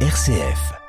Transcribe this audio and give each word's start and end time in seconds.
RCF. 0.00 0.85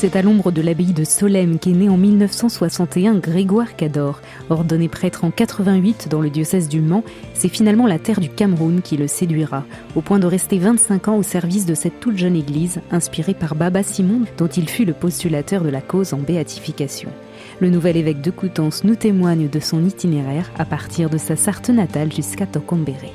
C'est 0.00 0.14
à 0.14 0.22
l'ombre 0.22 0.52
de 0.52 0.62
l'abbaye 0.62 0.92
de 0.92 1.02
Solesmes 1.02 1.58
qu'est 1.58 1.72
né 1.72 1.88
en 1.88 1.96
1961 1.96 3.16
Grégoire 3.16 3.74
Cador. 3.74 4.20
Ordonné 4.48 4.86
prêtre 4.88 5.24
en 5.24 5.32
88 5.32 6.06
dans 6.08 6.20
le 6.20 6.30
diocèse 6.30 6.68
du 6.68 6.80
Mans, 6.80 7.02
c'est 7.34 7.48
finalement 7.48 7.88
la 7.88 7.98
terre 7.98 8.20
du 8.20 8.28
Cameroun 8.28 8.80
qui 8.80 8.96
le 8.96 9.08
séduira, 9.08 9.64
au 9.96 10.00
point 10.00 10.20
de 10.20 10.28
rester 10.28 10.60
25 10.60 11.08
ans 11.08 11.16
au 11.16 11.24
service 11.24 11.66
de 11.66 11.74
cette 11.74 11.98
toute 11.98 12.16
jeune 12.16 12.36
église, 12.36 12.80
inspirée 12.92 13.34
par 13.34 13.56
Baba 13.56 13.82
Simon, 13.82 14.20
dont 14.36 14.46
il 14.46 14.68
fut 14.68 14.84
le 14.84 14.92
postulateur 14.92 15.64
de 15.64 15.68
la 15.68 15.80
cause 15.80 16.12
en 16.14 16.18
béatification. 16.18 17.10
Le 17.58 17.68
nouvel 17.68 17.96
évêque 17.96 18.22
de 18.22 18.30
Coutances 18.30 18.84
nous 18.84 18.94
témoigne 18.94 19.48
de 19.48 19.58
son 19.58 19.84
itinéraire 19.84 20.52
à 20.60 20.64
partir 20.64 21.10
de 21.10 21.18
sa 21.18 21.34
Sarthe 21.34 21.70
natale 21.70 22.12
jusqu'à 22.12 22.46
Tocombéré. 22.46 23.10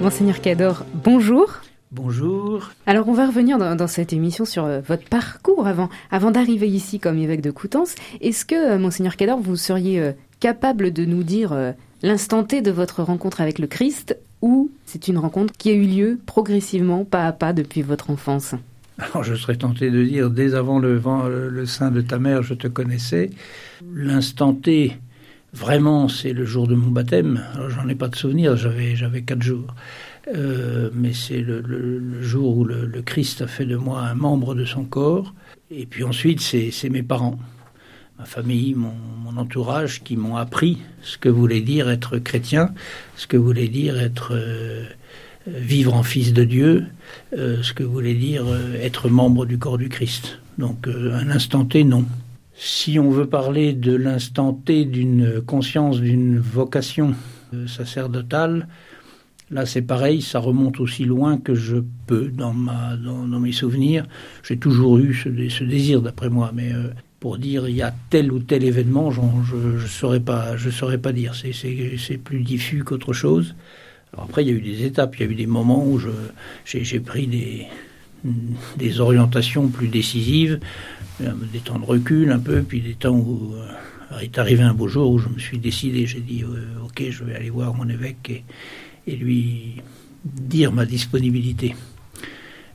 Monseigneur 0.00 0.40
Cador, 0.40 0.86
bonjour. 0.94 1.58
Bonjour. 1.90 2.70
Alors 2.86 3.08
on 3.08 3.12
va 3.12 3.26
revenir 3.26 3.58
dans, 3.58 3.86
cette 3.88 4.12
émission 4.12 4.44
sur 4.44 4.64
euh, 4.64 4.80
votre 4.80 5.02
parcours 5.08 5.66
avant, 5.66 5.88
avant 6.12 6.30
d'arriver 6.30 6.68
ici 6.68 7.00
comme 7.00 7.18
évêque 7.18 7.40
de 7.40 7.50
Coutances. 7.50 7.96
Est-ce 8.20 8.44
que, 8.44 8.74
euh, 8.74 8.78
Monseigneur 8.78 9.16
Cador, 9.16 9.40
vous 9.40 9.56
seriez 9.56 10.00
euh, 10.00 10.12
capable 10.38 10.92
de 10.92 11.04
nous 11.04 11.24
dire 11.24 11.74
l'instant 12.04 12.44
T 12.44 12.62
de 12.62 12.70
votre 12.70 13.02
rencontre 13.02 13.40
avec 13.40 13.58
le 13.58 13.66
Christ 13.66 14.16
ou 14.40 14.70
c'est 14.86 15.08
une 15.08 15.18
rencontre 15.18 15.52
qui 15.58 15.70
a 15.70 15.72
eu 15.72 15.84
lieu 15.84 16.20
progressivement, 16.26 17.04
pas 17.04 17.26
à 17.26 17.32
pas, 17.32 17.52
depuis 17.52 17.82
votre 17.82 18.10
enfance? 18.10 18.54
Alors 18.98 19.24
je 19.24 19.34
serais 19.34 19.56
tenté 19.56 19.90
de 19.90 20.04
dire, 20.04 20.30
dès 20.30 20.54
avant 20.54 20.78
le, 20.78 21.00
le 21.48 21.66
sein 21.66 21.90
de 21.90 22.02
ta 22.02 22.20
mère, 22.20 22.44
je 22.44 22.54
te 22.54 22.68
connaissais. 22.68 23.30
L'instant 23.92 24.54
T, 24.54 24.96
Vraiment, 25.54 26.08
c'est 26.08 26.34
le 26.34 26.44
jour 26.44 26.68
de 26.68 26.74
mon 26.74 26.90
baptême. 26.90 27.42
J'en 27.68 27.88
ai 27.88 27.94
pas 27.94 28.08
de 28.08 28.16
souvenir, 28.16 28.56
j'avais, 28.56 28.96
j'avais 28.96 29.22
quatre 29.22 29.42
jours. 29.42 29.74
Euh, 30.34 30.90
mais 30.92 31.14
c'est 31.14 31.40
le, 31.40 32.20
jour 32.20 32.58
où 32.58 32.64
le, 32.64 33.00
Christ 33.02 33.40
a 33.42 33.46
fait 33.46 33.64
de 33.64 33.76
moi 33.76 34.02
un 34.02 34.14
membre 34.14 34.54
de 34.54 34.64
son 34.64 34.84
corps. 34.84 35.34
Et 35.70 35.86
puis 35.86 36.04
ensuite, 36.04 36.40
c'est, 36.40 36.90
mes 36.90 37.02
parents, 37.02 37.38
ma 38.18 38.26
famille, 38.26 38.74
mon, 38.74 38.92
entourage 39.36 40.02
qui 40.02 40.16
m'ont 40.16 40.36
appris 40.36 40.78
ce 41.02 41.16
que 41.16 41.28
voulait 41.28 41.60
dire 41.60 41.88
être 41.88 42.18
chrétien, 42.18 42.74
ce 43.14 43.28
que 43.28 43.36
voulait 43.36 43.68
dire 43.68 44.00
être 44.00 44.32
euh, 44.34 44.84
vivre 45.46 45.94
en 45.94 46.02
fils 46.02 46.32
de 46.32 46.42
Dieu, 46.42 46.86
euh, 47.36 47.62
ce 47.62 47.72
que 47.72 47.84
voulait 47.84 48.14
dire 48.14 48.44
être 48.82 49.08
membre 49.08 49.46
du 49.46 49.58
corps 49.58 49.78
du 49.78 49.88
Christ. 49.88 50.40
Donc, 50.58 50.88
un 50.88 51.30
instant 51.30 51.64
T, 51.64 51.84
non. 51.84 52.04
Si 52.60 52.98
on 52.98 53.08
veut 53.08 53.28
parler 53.28 53.72
de 53.72 53.94
l'instant 53.94 54.52
T 54.52 54.84
d'une 54.84 55.40
conscience, 55.40 56.00
d'une 56.00 56.40
vocation 56.40 57.14
euh, 57.54 57.68
sacerdotale, 57.68 58.66
là 59.52 59.64
c'est 59.64 59.82
pareil, 59.82 60.22
ça 60.22 60.40
remonte 60.40 60.80
aussi 60.80 61.04
loin 61.04 61.38
que 61.38 61.54
je 61.54 61.76
peux 62.08 62.30
dans, 62.30 62.52
ma, 62.52 62.96
dans, 62.96 63.38
mes 63.38 63.52
souvenirs. 63.52 64.06
J'ai 64.42 64.56
toujours 64.56 64.98
eu 64.98 65.14
ce, 65.14 65.28
désir 65.62 66.02
d'après 66.02 66.30
moi, 66.30 66.50
mais 66.52 66.72
euh, 66.72 66.88
pour 67.20 67.38
dire 67.38 67.68
il 67.68 67.76
y 67.76 67.82
a 67.82 67.94
tel 68.10 68.32
ou 68.32 68.40
tel 68.40 68.64
événement, 68.64 69.12
je 69.12 69.20
ne 69.20 69.78
saurais, 69.86 70.18
pas, 70.18 70.56
je 70.56 70.68
saurais 70.68 70.98
pas 70.98 71.12
dire. 71.12 71.36
C'est 71.36 72.18
plus 72.18 72.40
diffus 72.40 72.82
qu'autre 72.82 73.12
chose. 73.12 73.54
Alors 74.12 74.24
après, 74.24 74.42
il 74.42 74.48
y 74.48 74.50
a 74.50 74.54
eu 74.54 74.60
des 74.60 74.84
étapes, 74.84 75.14
il 75.14 75.26
y 75.26 75.28
a 75.28 75.30
eu 75.30 75.36
des 75.36 75.46
moments 75.46 75.86
où 75.86 76.00
j'ai 76.64 77.00
pris 77.00 77.28
des, 77.28 77.68
des 78.76 79.00
orientations 79.00 79.68
plus 79.68 79.88
décisives 79.88 80.60
des 81.20 81.60
temps 81.60 81.78
de 81.78 81.84
recul 81.84 82.30
un 82.30 82.38
peu, 82.38 82.62
puis 82.62 82.80
des 82.80 82.94
temps 82.94 83.16
où 83.16 83.54
euh, 83.54 84.18
est 84.20 84.38
arrivé 84.38 84.62
un 84.62 84.74
beau 84.74 84.88
jour 84.88 85.10
où 85.10 85.18
je 85.18 85.28
me 85.28 85.38
suis 85.38 85.58
décidé, 85.58 86.06
j'ai 86.06 86.20
dit 86.20 86.42
euh, 86.42 86.84
ok, 86.84 87.04
je 87.10 87.24
vais 87.24 87.34
aller 87.34 87.50
voir 87.50 87.74
mon 87.74 87.88
évêque 87.88 88.44
et, 89.06 89.16
lui 89.16 89.76
dire 90.24 90.72
ma 90.72 90.84
disponibilité. 90.84 91.74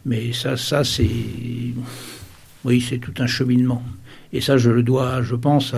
Mais 0.06 0.34
ça, 0.34 0.58
ça 0.58 0.84
c'est, 0.84 1.08
oui, 2.66 2.82
c'est 2.82 2.98
tout 2.98 3.14
un 3.20 3.28
cheminement. 3.28 3.84
Et 4.32 4.42
ça, 4.42 4.58
je 4.58 4.72
le 4.72 4.82
dois, 4.82 5.22
je 5.22 5.36
pense, 5.36 5.76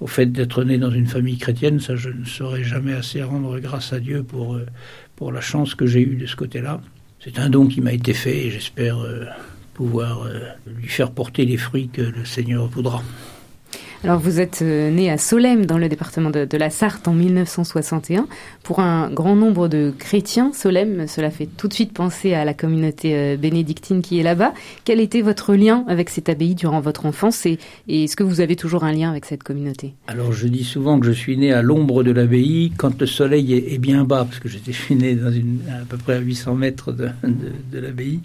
au 0.00 0.06
fait 0.06 0.26
d'être 0.26 0.62
né 0.62 0.78
dans 0.78 0.92
une 0.92 1.06
famille 1.06 1.36
chrétienne. 1.36 1.80
Ça, 1.80 1.96
je 1.96 2.10
ne 2.10 2.24
saurais 2.24 2.62
jamais 2.62 2.92
assez 2.92 3.22
rendre 3.22 3.58
grâce 3.58 3.92
à 3.92 3.98
Dieu 3.98 4.22
pour, 4.22 4.54
euh, 4.54 4.66
pour 5.16 5.32
la 5.32 5.40
chance 5.40 5.74
que 5.74 5.86
j'ai 5.86 6.00
eue 6.00 6.16
de 6.16 6.26
ce 6.26 6.36
côté-là. 6.36 6.80
C'est 7.26 7.40
un 7.40 7.50
don 7.50 7.66
qui 7.66 7.80
m'a 7.80 7.92
été 7.92 8.14
fait 8.14 8.46
et 8.46 8.50
j'espère 8.50 8.98
pouvoir 9.76 10.22
euh, 10.22 10.40
lui 10.66 10.88
faire 10.88 11.10
porter 11.10 11.44
les 11.44 11.56
fruits 11.56 11.88
que 11.92 12.00
le 12.00 12.24
Seigneur 12.24 12.66
voudra. 12.66 13.02
Alors 14.04 14.20
vous 14.20 14.40
êtes 14.40 14.60
euh, 14.62 14.90
né 14.90 15.10
à 15.10 15.18
Solesmes 15.18 15.66
dans 15.66 15.78
le 15.78 15.88
département 15.88 16.30
de, 16.30 16.56
la 16.56 16.70
Sarthe 16.70 17.08
en 17.08 17.14
1961. 17.14 18.26
Pour 18.62 18.80
un 18.80 19.10
grand 19.10 19.36
nombre 19.36 19.68
de 19.68 19.92
chrétiens, 19.98 20.52
Solesmes, 20.52 21.06
cela 21.06 21.30
fait 21.30 21.46
tout 21.46 21.66
de 21.68 21.72
suite 21.72 21.92
penser 21.92 22.34
à 22.34 22.44
la 22.44 22.54
communauté 22.54 23.16
euh, 23.16 23.36
bénédictine 23.36 24.02
qui 24.02 24.18
est 24.20 24.22
là-bas. 24.22 24.52
Quel 24.84 25.00
était 25.00 25.22
votre 25.22 25.54
lien 25.54 25.84
avec 25.88 26.10
cette 26.10 26.28
abbaye 26.28 26.54
durant 26.54 26.80
votre 26.80 27.06
enfance 27.06 27.46
et, 27.46 27.58
est-ce 27.88 28.16
que 28.16 28.22
vous 28.22 28.40
avez 28.40 28.56
toujours 28.56 28.84
un 28.84 28.92
lien 28.92 29.10
avec 29.10 29.24
cette 29.24 29.42
communauté? 29.42 29.94
Alors 30.06 30.32
je 30.32 30.46
dis 30.48 30.64
souvent 30.64 31.00
que 31.00 31.06
je 31.06 31.12
suis 31.12 31.36
né 31.36 31.52
à 31.52 31.62
l'ombre 31.62 32.02
de 32.02 32.12
l'abbaye 32.12 32.72
quand 32.76 33.00
le 33.00 33.06
soleil 33.06 33.54
est, 33.54 33.78
bien 33.78 34.04
bas, 34.04 34.24
parce 34.24 34.40
que 34.40 34.48
j'étais 34.48 34.72
né 34.94 35.14
dans 35.14 35.28
à 35.28 35.84
peu 35.88 35.96
près 35.96 36.14
à 36.14 36.18
800 36.18 36.54
mètres 36.54 36.92
de 36.92 37.78
l'abbaye. 37.78 38.20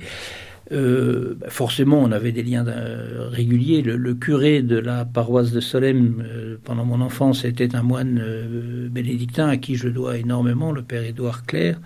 Euh, 0.71 1.35
bah, 1.37 1.49
forcément, 1.49 1.99
on 1.99 2.11
avait 2.11 2.31
des 2.31 2.43
liens 2.43 2.65
euh, 2.67 3.27
réguliers. 3.29 3.81
Le, 3.81 4.13
curé 4.15 4.61
de 4.61 4.77
la 4.77 5.05
paroisse 5.05 5.51
de 5.51 5.59
Solesmes, 5.59 6.23
euh, 6.23 6.57
pendant 6.63 6.85
mon 6.85 7.01
enfance, 7.01 7.43
était 7.43 7.75
un 7.75 7.83
moine 7.83 8.21
bénédictin 8.89 9.47
à 9.47 9.57
qui 9.57 9.75
je 9.75 9.89
dois 9.89 10.17
énormément, 10.17 10.71
le 10.71 10.81
père 10.81 11.03
Édouard 11.03 11.45
Claire. 11.45 11.79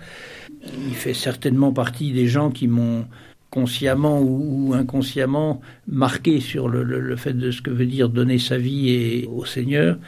Il 0.88 0.94
fait 0.94 1.14
certainement 1.14 1.72
partie 1.72 2.12
des 2.12 2.26
gens 2.26 2.50
qui 2.50 2.68
m'ont 2.68 3.06
consciemment 3.50 4.20
ou, 4.20 4.74
inconsciemment 4.74 5.60
marqué 5.86 6.40
sur 6.40 6.68
le, 6.68 7.16
fait 7.16 7.32
de 7.32 7.50
ce 7.50 7.62
que 7.62 7.70
veut 7.70 7.86
dire 7.86 8.08
donner 8.08 8.38
sa 8.38 8.58
vie 8.58 9.26
au 9.30 9.44
Seigneur. 9.44 9.98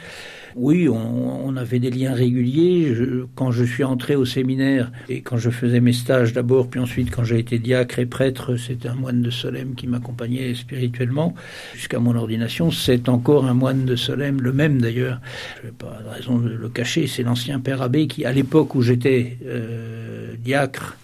Oui, 0.55 0.87
on, 0.89 1.55
avait 1.57 1.79
des 1.79 1.89
liens 1.89 2.13
réguliers. 2.13 2.95
quand 3.35 3.51
je 3.51 3.63
suis 3.63 3.83
entré 3.83 4.15
au 4.15 4.25
séminaire 4.25 4.91
et 5.09 5.21
quand 5.21 5.37
je 5.37 5.49
faisais 5.49 5.79
mes 5.79 5.93
stages 5.93 6.31
d'abord, 6.31 6.69
puis 6.69 6.79
ensuite 6.79 7.11
quand 7.11 7.23
j'ai 7.23 7.39
été 7.39 7.59
diacre 7.59 7.99
et 7.99 8.05
prêtre, 8.05 8.55
c'était 8.55 8.87
un 8.87 8.95
moine 8.95 9.21
de 9.21 9.29
Solem 9.29 9.75
qui 9.75 9.87
m'accompagnait 9.87 10.53
spirituellement 10.53 11.33
jusqu'à 11.73 11.99
mon 11.99 12.15
ordination. 12.15 12.71
C'est 12.71 13.09
encore 13.09 13.45
un 13.45 13.53
moine 13.53 13.85
de 13.85 13.95
Solem, 13.95 14.41
le 14.41 14.53
même 14.53 14.81
d'ailleurs. 14.81 15.19
Je 15.61 15.67
n'ai 15.67 15.73
pas 15.73 15.99
raison 16.15 16.37
de 16.37 16.49
le 16.49 16.69
cacher. 16.69 17.07
C'est 17.07 17.23
l'ancien 17.23 17.59
père 17.59 17.81
abbé 17.81 18.07
qui, 18.07 18.25
à 18.25 18.31
l'époque 18.31 18.75
où 18.75 18.81
j'étais 18.81 19.37
euh, 19.45 20.33
diacre, 20.39 20.97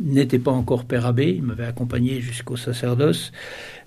n'était 0.00 0.38
pas 0.38 0.50
encore 0.50 0.84
père 0.84 1.06
abbé, 1.06 1.34
il 1.36 1.42
m'avait 1.42 1.64
accompagné 1.64 2.20
jusqu'au 2.20 2.56
sacerdoce. 2.56 3.32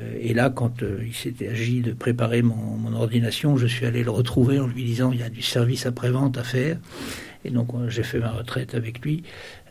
Euh, 0.02 0.18
et 0.20 0.34
là, 0.34 0.50
quand 0.50 0.84
euh, 0.84 1.00
il 1.06 1.14
s'était 1.14 1.48
agi 1.48 1.82
de 1.82 1.94
préparer 1.94 2.42
mon, 2.42 2.94
ordination, 2.94 3.56
je 3.56 3.68
suis 3.68 3.86
allé 3.86 4.04
le 4.04 4.12
retrouver 4.12 4.60
en 4.60 4.68
lui 4.68 4.84
disant 4.84 5.12
il 5.14 5.20
y 5.20 5.24
a 5.24 5.30
du 5.30 5.42
service 5.42 5.86
après-vente 5.86 6.38
à 6.38 6.44
faire. 6.44 6.78
Et 7.46 7.50
donc 7.50 7.70
j'ai 7.88 8.04
fait 8.04 8.20
ma 8.20 8.32
retraite 8.32 8.76
avec 8.76 9.00
lui, 9.02 9.24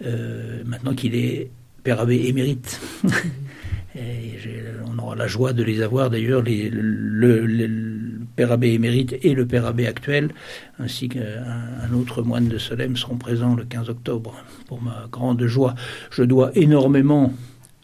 euh, 0.05 0.63
maintenant 0.65 0.95
qu'il 0.95 1.15
est 1.15 1.51
père 1.85 2.01
abbé 2.01 2.27
émérite. 2.27 2.81
Et 3.97 4.35
on 4.87 4.99
aura 4.99 5.17
la 5.17 5.27
joie 5.27 5.53
de 5.53 5.65
les 5.65 5.83
avoir 5.83 6.11
d'ailleurs, 6.11 6.43
le, 6.43 6.69
le, 6.71 7.47
père 8.37 8.53
abbé 8.53 8.73
émérite 8.73 9.17
et 9.23 9.35
le 9.35 9.47
père 9.47 9.67
abbé 9.67 9.87
actuel, 9.87 10.31
ainsi 10.79 11.09
qu'un 11.09 11.93
autre 11.95 12.23
moine 12.23 12.49
de 12.49 12.59
Solem 12.59 12.97
seront 12.97 13.17
présents 13.17 13.55
le 13.55 13.65
15 13.65 13.91
octobre, 13.91 14.35
pour 14.67 14.83
ma 14.83 15.07
grande 15.11 15.45
joie. 15.47 15.75
Je 16.11 16.23
dois 16.23 16.51
énormément 16.55 17.33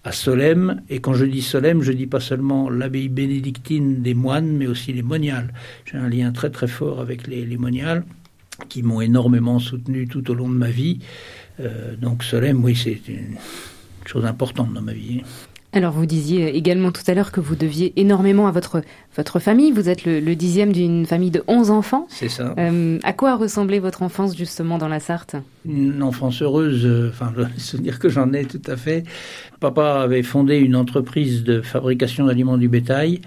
à 0.04 0.12
Solem, 0.12 0.82
et 0.88 1.00
quand 1.00 1.14
je 1.14 1.24
dis 1.24 1.42
Solem, 1.42 1.82
je 1.82 1.92
dis 1.92 2.06
pas 2.06 2.20
seulement 2.20 2.70
l'abbaye 2.70 3.08
bénédictine 3.08 4.02
des 4.02 4.14
moines, 4.14 4.56
mais 4.56 4.68
aussi 4.68 4.92
les 4.92 5.02
moniales. 5.02 5.52
J'ai 5.84 5.98
un 5.98 6.08
lien 6.08 6.30
très 6.30 6.50
très 6.50 6.68
fort 6.68 7.00
avec 7.00 7.26
les, 7.26 7.44
les 7.44 7.56
moniales, 7.56 8.04
qui 8.68 8.82
m'ont 8.82 9.00
énormément 9.00 9.58
soutenu 9.58 10.06
tout 10.06 10.30
au 10.30 10.34
long 10.34 10.48
de 10.48 10.54
ma 10.54 10.70
vie. 10.70 11.00
Euh, 11.60 11.96
donc 11.96 12.22
Solem, 12.22 12.62
oui, 12.64 12.76
c'est 12.76 13.00
une 13.08 13.36
chose 14.04 14.24
importante 14.24 14.72
dans 14.72 14.82
ma 14.82 14.92
vie. 14.92 15.22
Alors 15.76 15.92
vous 15.92 16.06
disiez 16.06 16.56
également 16.56 16.90
tout 16.90 17.02
à 17.06 17.12
l'heure 17.12 17.30
que 17.30 17.38
vous 17.38 17.54
deviez 17.54 17.92
énormément 18.00 18.46
à 18.46 18.50
votre, 18.50 18.80
votre 19.14 19.40
famille. 19.40 19.72
Vous 19.72 19.90
êtes 19.90 20.06
le, 20.06 20.34
dixième 20.34 20.72
d'une 20.72 21.04
famille 21.04 21.30
de 21.30 21.42
11 21.48 21.70
enfants. 21.70 22.06
C'est 22.08 22.30
ça. 22.30 22.54
Euh, 22.56 22.98
à 23.02 23.12
quoi 23.12 23.36
ressemblait 23.36 23.78
votre 23.78 24.02
enfance 24.02 24.34
justement 24.34 24.78
dans 24.78 24.88
la 24.88 25.00
Sarthe? 25.00 25.36
Une 25.66 26.02
enfance 26.02 26.40
heureuse, 26.40 26.86
euh, 26.86 27.10
enfin 27.10 27.30
le 27.36 27.46
souvenir 27.58 27.98
que 27.98 28.08
j'en 28.08 28.32
ai 28.32 28.46
tout 28.46 28.62
à 28.66 28.78
fait. 28.78 29.04
Papa 29.60 30.00
avait 30.00 30.22
fondé 30.22 30.56
une 30.56 30.76
entreprise 30.76 31.44
de 31.44 31.60
fabrication 31.60 32.24
d'aliments 32.24 32.56
du 32.56 32.70
bétail. 32.70 33.20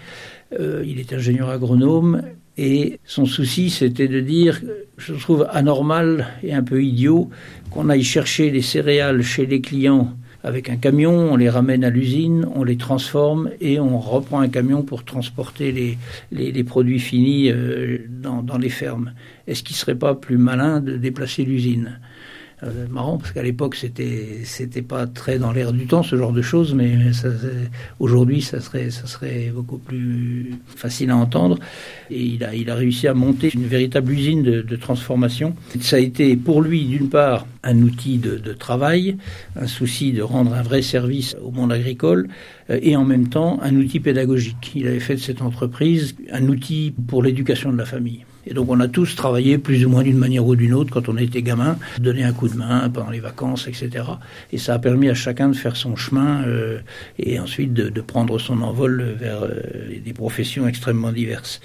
Euh, 0.59 0.83
il 0.87 0.99
est 0.99 1.13
ingénieur 1.13 1.49
agronome 1.49 2.23
et 2.57 2.99
son 3.05 3.27
souci, 3.27 3.69
c'était 3.69 4.07
de 4.07 4.21
dire, 4.21 4.59
je 4.97 5.13
trouve 5.13 5.47
anormal 5.51 6.27
et 6.41 6.55
un 6.55 6.63
peu 6.63 6.83
idiot 6.83 7.29
qu'on 7.69 7.89
aille 7.89 8.03
chercher 8.03 8.49
les 8.49 8.63
céréales 8.63 9.21
chez 9.21 9.45
les 9.45 9.61
clients 9.61 10.17
avec 10.43 10.69
un 10.69 10.77
camion, 10.77 11.33
on 11.33 11.35
les 11.35 11.49
ramène 11.49 11.83
à 11.83 11.89
l'usine, 11.89 12.47
on 12.55 12.63
les 12.63 12.77
transforme 12.77 13.49
et 13.59 13.79
on 13.79 13.99
reprend 13.99 14.39
un 14.39 14.47
camion 14.47 14.83
pour 14.83 15.03
transporter 15.03 15.71
les, 15.71 15.97
les, 16.31 16.63
produits 16.63 16.99
finis 16.99 17.51
euh, 17.51 17.99
dans, 18.09 18.41
dans 18.41 18.57
les 18.57 18.69
fermes. 18.69 19.13
Est-ce 19.47 19.63
qu'il 19.63 19.75
ne 19.75 19.79
serait 19.79 19.95
pas 19.95 20.15
plus 20.15 20.37
malin 20.37 20.79
de 20.79 20.95
déplacer 20.95 21.43
l'usine? 21.43 21.99
Euh, 22.63 22.87
marrant 22.89 23.17
parce 23.17 23.31
qu'à 23.31 23.43
l'époque 23.43 23.75
c'était 23.75 24.41
c'était 24.43 24.81
pas 24.81 25.07
très 25.07 25.39
dans 25.39 25.51
l'air 25.51 25.71
du 25.71 25.87
temps 25.87 26.03
ce 26.03 26.17
genre 26.17 26.33
de 26.33 26.41
choses, 26.41 26.73
mais 26.73 26.91
aujourd'hui 27.99 28.41
ça 28.41 28.59
serait 28.59 28.89
ça 28.89 29.07
serait 29.07 29.51
beaucoup 29.53 29.77
plus 29.77 30.55
facile 30.67 31.11
à 31.11 31.15
entendre. 31.15 31.57
Et 32.09 32.21
il 32.21 32.43
a 32.43 32.53
il 32.53 32.69
a 32.69 32.75
réussi 32.75 33.07
à 33.07 33.13
monter 33.13 33.49
une 33.53 33.65
véritable 33.65 34.11
usine 34.11 34.43
de, 34.43 34.61
de 34.61 34.75
transformation. 34.75 35.55
Ça 35.79 35.95
a 35.95 35.99
été 35.99 36.35
pour 36.35 36.61
lui 36.61 36.83
d'une 36.85 37.09
part 37.09 37.47
un 37.63 37.81
outil 37.81 38.17
de, 38.17 38.37
de, 38.37 38.53
travail, 38.53 39.17
un 39.55 39.67
souci 39.67 40.11
de 40.11 40.21
rendre 40.21 40.53
un 40.53 40.61
vrai 40.61 40.81
service 40.81 41.35
au 41.43 41.51
monde 41.51 41.71
agricole, 41.71 42.29
euh, 42.69 42.79
et 42.81 42.95
en 42.95 43.05
même 43.05 43.29
temps 43.29 43.59
un 43.61 43.75
outil 43.75 43.99
pédagogique. 43.99 44.73
Il 44.75 44.87
avait 44.87 44.99
fait 44.99 45.15
de 45.15 45.19
cette 45.19 45.41
entreprise 45.41 46.15
un 46.31 46.47
outil 46.47 46.93
pour 47.07 47.23
l'éducation 47.23 47.71
de 47.71 47.77
la 47.77 47.85
famille. 47.85 48.25
Et 48.47 48.53
donc 48.53 48.69
on 48.69 48.79
a 48.79 48.87
tous 48.87 49.15
travaillé 49.15 49.57
plus 49.57 49.85
ou 49.85 49.89
moins 49.89 50.03
d'une 50.03 50.17
manière 50.17 50.45
ou 50.45 50.55
d'une 50.55 50.73
autre 50.73 50.91
quand 50.91 51.09
on 51.09 51.17
était 51.17 51.41
gamin, 51.41 51.77
donner 51.99 52.23
un 52.23 52.33
coup 52.33 52.47
de 52.47 52.55
main 52.55 52.89
pendant 52.89 53.09
les 53.09 53.19
vacances, 53.19 53.67
etc. 53.67 54.05
Et 54.51 54.57
ça 54.57 54.75
a 54.75 54.79
permis 54.79 55.09
à 55.09 55.13
chacun 55.13 55.49
de 55.49 55.55
faire 55.55 55.75
son 55.75 55.95
chemin 55.95 56.43
euh, 56.43 56.79
et 57.17 57.39
ensuite 57.39 57.73
de, 57.73 58.01
prendre 58.01 58.39
son 58.39 58.61
envol 58.61 59.15
vers 59.19 59.43
euh, 59.43 59.51
des 60.03 60.13
professions 60.13 60.67
extrêmement 60.67 61.11
diverses. 61.11 61.59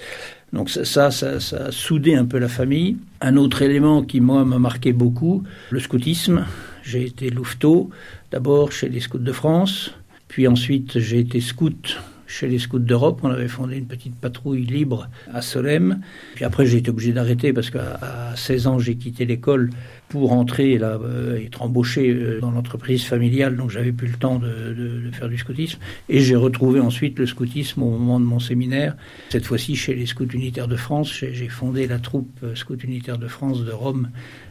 Donc 0.53 0.69
ça, 0.69 0.85
ça, 0.85 1.11
ça, 1.11 1.39
ça, 1.39 1.65
a 1.65 1.71
soudé 1.71 2.15
un 2.15 2.25
peu 2.25 2.37
la 2.37 2.47
famille. 2.47 2.97
Un 3.19 3.35
autre 3.35 3.61
élément 3.61 4.03
qui, 4.03 4.21
moi, 4.21 4.45
m'a 4.45 4.59
marqué 4.59 4.93
beaucoup, 4.93 5.43
le 5.71 5.79
scoutisme. 5.79 6.45
J'ai 6.83 7.03
été 7.05 7.29
louveteau, 7.31 7.89
d'abord 8.31 8.71
chez 8.71 8.89
les 8.89 8.99
scouts 8.99 9.17
de 9.17 9.31
France, 9.31 9.91
puis 10.27 10.47
ensuite 10.47 10.99
j'ai 10.99 11.19
été 11.19 11.41
scout 11.41 11.97
chez 12.27 12.47
les 12.47 12.59
scouts 12.59 12.79
d'Europe. 12.79 13.19
On 13.23 13.29
avait 13.29 13.47
fondé 13.47 13.77
une 13.77 13.87
petite 13.87 14.15
patrouille 14.15 14.65
libre 14.65 15.09
à 15.33 15.41
Solem. 15.41 16.01
Puis 16.35 16.45
après, 16.45 16.65
j'ai 16.65 16.77
été 16.77 16.89
obligé 16.89 17.13
d'arrêter 17.13 17.53
parce 17.53 17.69
qu'à 17.69 17.99
16 18.35 18.67
ans, 18.67 18.79
j'ai 18.79 18.95
quitté 18.95 19.25
l'école 19.25 19.69
pour 20.09 20.33
entrer 20.33 20.77
là, 20.77 20.99
euh, 21.01 21.43
être 21.43 21.61
embauché 21.61 22.11
euh, 22.11 22.39
dans 22.39 22.51
l'entreprise 22.51 23.03
familiale. 23.03 23.55
Donc, 23.55 23.71
j'avais 23.71 23.91
plus 23.91 24.07
le 24.07 24.17
temps 24.17 24.37
de, 24.37 24.73
de, 24.73 25.11
faire 25.11 25.27
du 25.27 25.37
scoutisme. 25.37 25.79
Et 26.09 26.19
j'ai 26.19 26.35
retrouvé 26.35 26.79
ensuite 26.79 27.17
le 27.17 27.25
scoutisme 27.25 27.81
au 27.81 27.89
moment 27.89 28.19
de 28.19 28.25
mon 28.25 28.39
séminaire. 28.39 28.95
Cette 29.29 29.45
fois-ci, 29.45 29.75
chez 29.75 29.95
les 29.95 30.05
scouts 30.05 30.25
unitaires 30.25 30.67
de 30.67 30.75
France. 30.75 31.11
J'ai 31.11 31.49
fondé 31.49 31.87
la 31.87 31.99
troupe 31.99 32.39
euh, 32.43 32.55
scout 32.55 32.83
unitaire 32.83 33.17
de 33.17 33.27
France 33.27 33.63
de 33.65 33.71
Rome 33.71 34.09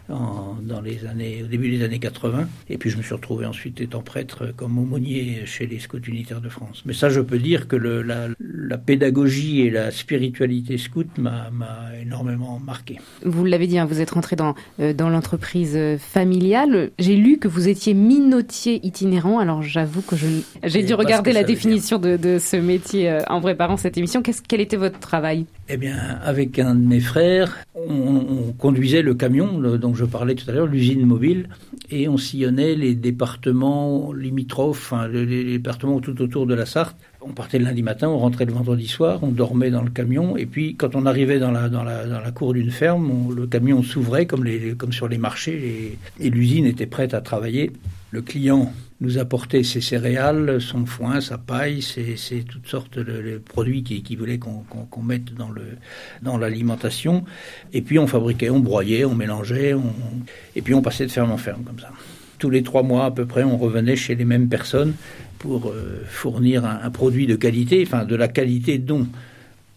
en, 0.09 0.57
dans 0.63 0.81
les 0.81 1.07
années, 1.07 1.43
au 1.45 1.47
début 1.47 1.71
des 1.71 1.85
années 1.85 1.99
80. 1.99 2.49
Et 2.69 2.79
puis 2.79 2.91
je 2.91 2.97
me 2.97 3.03
suis 3.03 3.15
retrouvé 3.15 3.47
ensuite 3.47 3.81
étant 3.81 4.03
prêtre 4.03 4.53
comme 4.57 4.79
aumônier 4.79 5.43
chez 5.47 5.67
les 5.67 5.79
scouts 5.79 5.99
unitaires 6.07 6.41
de 6.41 6.49
France. 6.49 6.83
Mais 6.87 6.93
ça, 6.93 7.09
je 7.09 7.21
peux 7.21 7.39
dire 7.39 7.69
que 7.69 7.77
le, 7.77 8.03
la, 8.03 8.29
la, 8.41 8.79
pédagogie 8.79 9.63
et 9.63 9.71
la 9.71 9.91
spiritualité 9.91 10.79
scout 10.79 11.09
m'a 11.19 11.51
énormément 12.01 12.59
marqué. 12.59 12.99
Vous 13.25 13.45
l'avez 13.45 13.67
dit, 13.67 13.79
hein, 13.79 13.87
vous 13.87 14.01
êtes 14.01 14.11
rentré 14.11 14.37
dans, 14.37 14.55
euh, 14.81 14.93
dans 14.93 15.09
l'entreprise 15.09 15.79
familiale. 15.99 16.91
J'ai 16.99 17.17
lu 17.17 17.39
que 17.39 17.49
vous 17.49 17.69
étiez 17.69 17.95
minotier 17.95 18.81
itinérant. 18.87 19.39
Alors 19.39 19.63
j'avoue 19.63 20.03
que 20.03 20.17
j'ai 20.65 20.83
dû 20.83 20.95
regarder 20.95 21.33
la 21.33 21.45
définition 21.45 21.99
de, 21.99 22.17
de, 22.17 22.39
ce 22.39 22.57
métier 22.57 23.11
euh, 23.11 23.21
en 23.29 23.41
préparant 23.41 23.77
cette 23.77 23.97
émission. 23.97 24.23
Qu 24.23 24.33
quel 24.47 24.61
était 24.61 24.77
votre 24.77 24.99
travail? 24.99 25.47
Eh 25.69 25.77
bien, 25.77 25.97
avec 26.23 26.59
un 26.59 26.75
de 26.75 26.85
mes 26.85 27.01
frères, 27.01 27.65
on, 27.75 28.49
on 28.49 28.53
conduisait 28.53 29.03
le 29.03 29.15
camion 29.15 29.59
le, 29.59 29.79
je 29.95 30.05
parlais 30.05 30.35
tout 30.35 30.49
à 30.51 30.53
l'heure, 30.53 30.67
l'usine 30.67 31.05
mobile, 31.05 31.49
et 31.91 32.09
on 32.09 32.17
sillonnait 32.17 32.75
les 32.75 32.95
départements 32.95 34.13
limitrophes, 34.13 34.93
les, 35.11 35.45
départements 35.45 36.01
tout 36.01 36.21
autour 36.21 36.47
de 36.47 36.55
la 36.55 36.67
Sarthe. 36.67 36.97
On 37.21 37.33
partait 37.33 37.59
le 37.59 37.65
lundi 37.65 37.83
matin, 37.83 38.09
on 38.09 38.19
rentrait 38.19 38.45
le 38.45 38.53
vendredi 38.53 38.87
soir, 38.87 39.21
on 39.23 39.29
dormait 39.29 39.71
dans 39.71 39.83
le 39.83 39.91
camion, 39.91 40.37
et 40.37 40.47
puis 40.47 40.75
quand 40.75 40.95
on 40.95 41.07
arrivait 41.07 41.39
dans 41.39 41.51
la, 41.51 41.69
dans 41.69 41.83
la, 41.83 42.07
dans 42.07 42.21
la 42.21 42.31
cour 42.33 42.53
d'une 42.53 42.71
ferme, 42.71 43.35
le 43.35 43.47
camion 43.47 43.83
s'ouvrait 43.83 44.27
comme, 44.27 44.45
comme 44.77 44.93
sur 44.93 45.09
les 45.09 45.19
marchés, 45.19 45.99
et 46.21 46.31
l'usine 46.31 46.67
était 46.67 46.87
prête 46.87 47.15
à 47.15 47.21
travailler. 47.21 47.73
Le 48.15 48.23
client 48.23 48.73
nous 49.01 49.19
apportait 49.19 49.65
ses 49.65 49.81
céréales, 49.81 50.61
son 50.61 50.87
foin, 50.87 51.21
sa 51.21 51.37
paille, 51.37 51.83
c'est 51.83 52.45
toutes 52.49 52.69
sortes 52.69 52.97
de, 52.97 53.43
produits 53.45 53.83
qui, 53.83 54.05
qui 54.05 54.15
voulaient 54.15 54.39
qu'on 54.39 54.61
qu 54.61 54.77
qu 54.89 55.01
mette 55.05 55.35
dans 56.23 56.39
l'alimentation. 56.39 57.25
Et 57.73 57.83
puis 57.83 57.99
on 57.99 58.07
fabriquait, 58.07 58.51
on 58.51 58.61
broyait, 58.61 59.05
on 59.05 59.17
mélangeait, 59.17 59.75
on, 59.75 59.93
et 60.55 60.63
puis 60.63 60.75
on 60.75 60.81
passait 60.81 61.07
de 61.07 61.11
ferme 61.11 61.33
en 61.33 61.39
ferme 61.39 61.65
comme 61.65 61.81
ça. 61.81 61.91
Tous 62.39 62.51
les 62.51 62.63
trois 62.63 62.85
mois 62.85 63.07
à 63.07 63.11
peu 63.11 63.27
près, 63.27 63.43
on 63.43 63.59
revenait 63.59 63.97
chez 63.97 64.15
les 64.15 64.25
mêmes 64.25 64.49
personnes 64.49 64.95
pour 65.41 65.71
euh, 65.71 66.05
fournir 66.07 66.65
un, 66.65 66.91
produit 66.91 67.27
de 67.27 67.35
qualité, 67.35 67.83
enfin 67.85 68.05
de 68.05 68.15
la 68.15 68.29
qualité 68.29 68.79
dont 68.79 69.09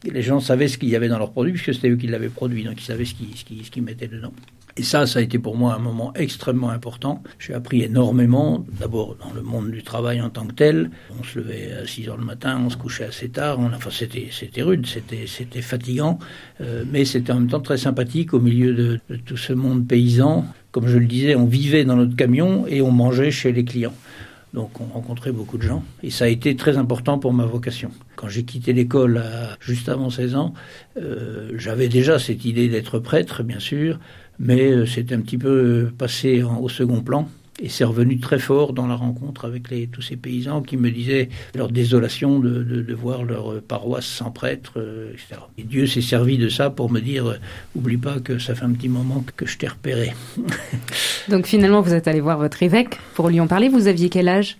les 0.04 0.22
gens 0.22 0.42
savaient 0.42 0.68
ce 0.68 0.78
qu'il 0.78 0.90
y 0.90 0.96
avait 0.96 1.10
dans 1.10 1.18
leur 1.18 1.32
produit, 1.32 1.54
puisque 1.54 1.74
c'était 1.74 1.90
eux 1.90 1.98
qui 1.98 2.06
l'avaient 2.06 2.30
produit, 2.30 2.64
donc 2.64 2.80
ils 2.80 2.86
savaient 2.86 3.06
ce 3.06 3.16
qu'ils 3.16 3.34
qu 3.34 3.56
qu 3.56 3.82
mettaient 3.82 4.08
dedans. 4.08 4.34
Et 4.78 4.84
ça, 4.84 5.08
ça 5.08 5.18
a 5.18 5.22
été 5.24 5.40
pour 5.40 5.58
moi 5.58 5.74
un 5.74 5.80
moment 5.80 6.14
extrêmement 6.14 6.70
important. 6.70 7.24
J'ai 7.40 7.56
appris 7.56 7.82
énormément, 7.82 8.64
d'abord 8.80 9.16
dans 9.16 9.34
le 9.34 9.42
monde 9.42 9.72
du 9.72 9.82
travail 9.82 10.22
en 10.22 10.30
tant 10.30 10.46
que 10.46 10.54
tel. 10.54 10.92
On 11.20 11.24
se 11.24 11.40
levait 11.40 11.72
à 11.72 11.88
6 11.88 12.10
heures 12.10 12.18
le 12.18 12.24
matin, 12.24 12.62
on 12.64 12.70
se 12.70 12.78
couchait 12.78 13.06
assez 13.06 13.30
tard. 13.30 13.60
Enfin, 13.60 13.90
c'était, 13.92 14.28
c'était 14.32 14.62
rude, 14.62 14.86
c'était, 14.86 15.26
c'était 15.26 15.64
fatigant, 15.64 16.20
euh, 16.62 16.84
mais 16.92 17.06
c'était 17.06 17.32
en 17.32 17.40
même 17.40 17.50
temps 17.50 17.60
très 17.60 17.78
sympathique 17.78 18.36
au 18.36 18.40
milieu 18.40 18.74
de, 18.76 19.00
de 19.10 19.16
tout 19.16 19.38
ce 19.38 19.54
monde 19.54 19.88
paysan. 19.88 20.46
Comme 20.72 20.88
je 20.88 21.00
le 21.00 21.08
disais, 21.08 21.36
on 21.36 21.46
vivait 21.46 21.84
dans 21.84 21.96
notre 21.96 22.16
camion 22.16 22.68
et 22.68 22.84
on 22.84 22.92
mangeait 22.92 23.32
chez 23.32 23.52
les 23.52 23.66
clients. 23.66 23.96
Donc 24.54 24.80
on 24.80 24.86
rencontrait 24.86 25.32
beaucoup 25.32 25.58
de 25.58 25.64
gens 25.64 25.84
et 26.04 26.10
ça 26.10 26.26
a 26.26 26.28
été 26.30 26.56
très 26.56 26.78
important 26.78 27.20
pour 27.20 27.34
ma 27.34 27.46
vocation. 27.46 27.92
Quand 28.16 28.30
j'ai 28.30 28.44
quitté 28.44 28.74
l'école 28.74 29.22
juste 29.60 29.90
avant 29.90 30.10
16 30.10 30.36
ans, 30.36 30.54
euh, 30.98 31.52
j'avais 31.56 31.90
déjà 31.90 32.18
cette 32.18 32.46
idée 32.46 32.70
d'être 32.70 33.00
prêtre, 33.00 33.44
bien 33.44 33.60
sûr, 33.60 34.00
mais 34.40 34.72
euh, 34.72 34.86
c'est 34.86 35.12
un 35.12 35.22
petit 35.22 35.38
peu 35.38 35.90
passé 35.98 36.44
en, 36.44 36.60
au 36.60 36.70
second 36.70 37.02
plan. 37.02 37.28
Et 37.60 37.70
c'est 37.70 37.84
revenu 37.84 38.20
très 38.20 38.38
fort 38.38 38.72
dans 38.72 38.86
la 38.86 38.94
rencontre 38.94 39.46
avec 39.46 39.72
les, 39.72 39.88
tous 39.88 40.04
ces 40.04 40.16
paysans 40.16 40.62
qui 40.62 40.78
me 40.78 40.92
disaient 40.92 41.30
leur 41.56 41.72
désolation 41.72 42.40
de, 42.40 42.62
de, 42.62 42.82
de 42.84 42.94
voir 42.94 43.24
leur 43.24 43.62
paroisse 43.64 44.06
sans 44.06 44.30
prêtre, 44.30 44.74
euh, 44.78 45.12
etc. 45.12 45.42
Et 45.58 45.64
Dieu 45.64 45.88
s'est 45.88 46.02
servi 46.02 46.38
de 46.38 46.50
ça 46.50 46.70
pour 46.70 46.92
me 46.92 47.00
dire 47.00 47.26
euh, 47.26 47.38
oublie 47.76 47.98
pas 47.98 48.20
que 48.20 48.38
ça 48.38 48.54
fait 48.54 48.66
un 48.66 48.74
petit 48.74 48.90
moment 48.90 49.26
que 49.36 49.48
je 49.48 49.58
t'ai 49.58 49.68
repéré. 49.68 50.14
Donc 51.30 51.48
finalement, 51.48 51.82
vous 51.82 51.96
êtes 51.96 52.08
allé 52.08 52.22
voir 52.22 52.38
votre 52.38 52.62
évêque 52.62 53.00
pour 53.16 53.30
lui 53.30 53.40
en 53.40 53.48
parler. 53.48 53.70
Vous 53.70 53.88
aviez 53.88 54.10
quel 54.10 54.28
âge? 54.28 54.58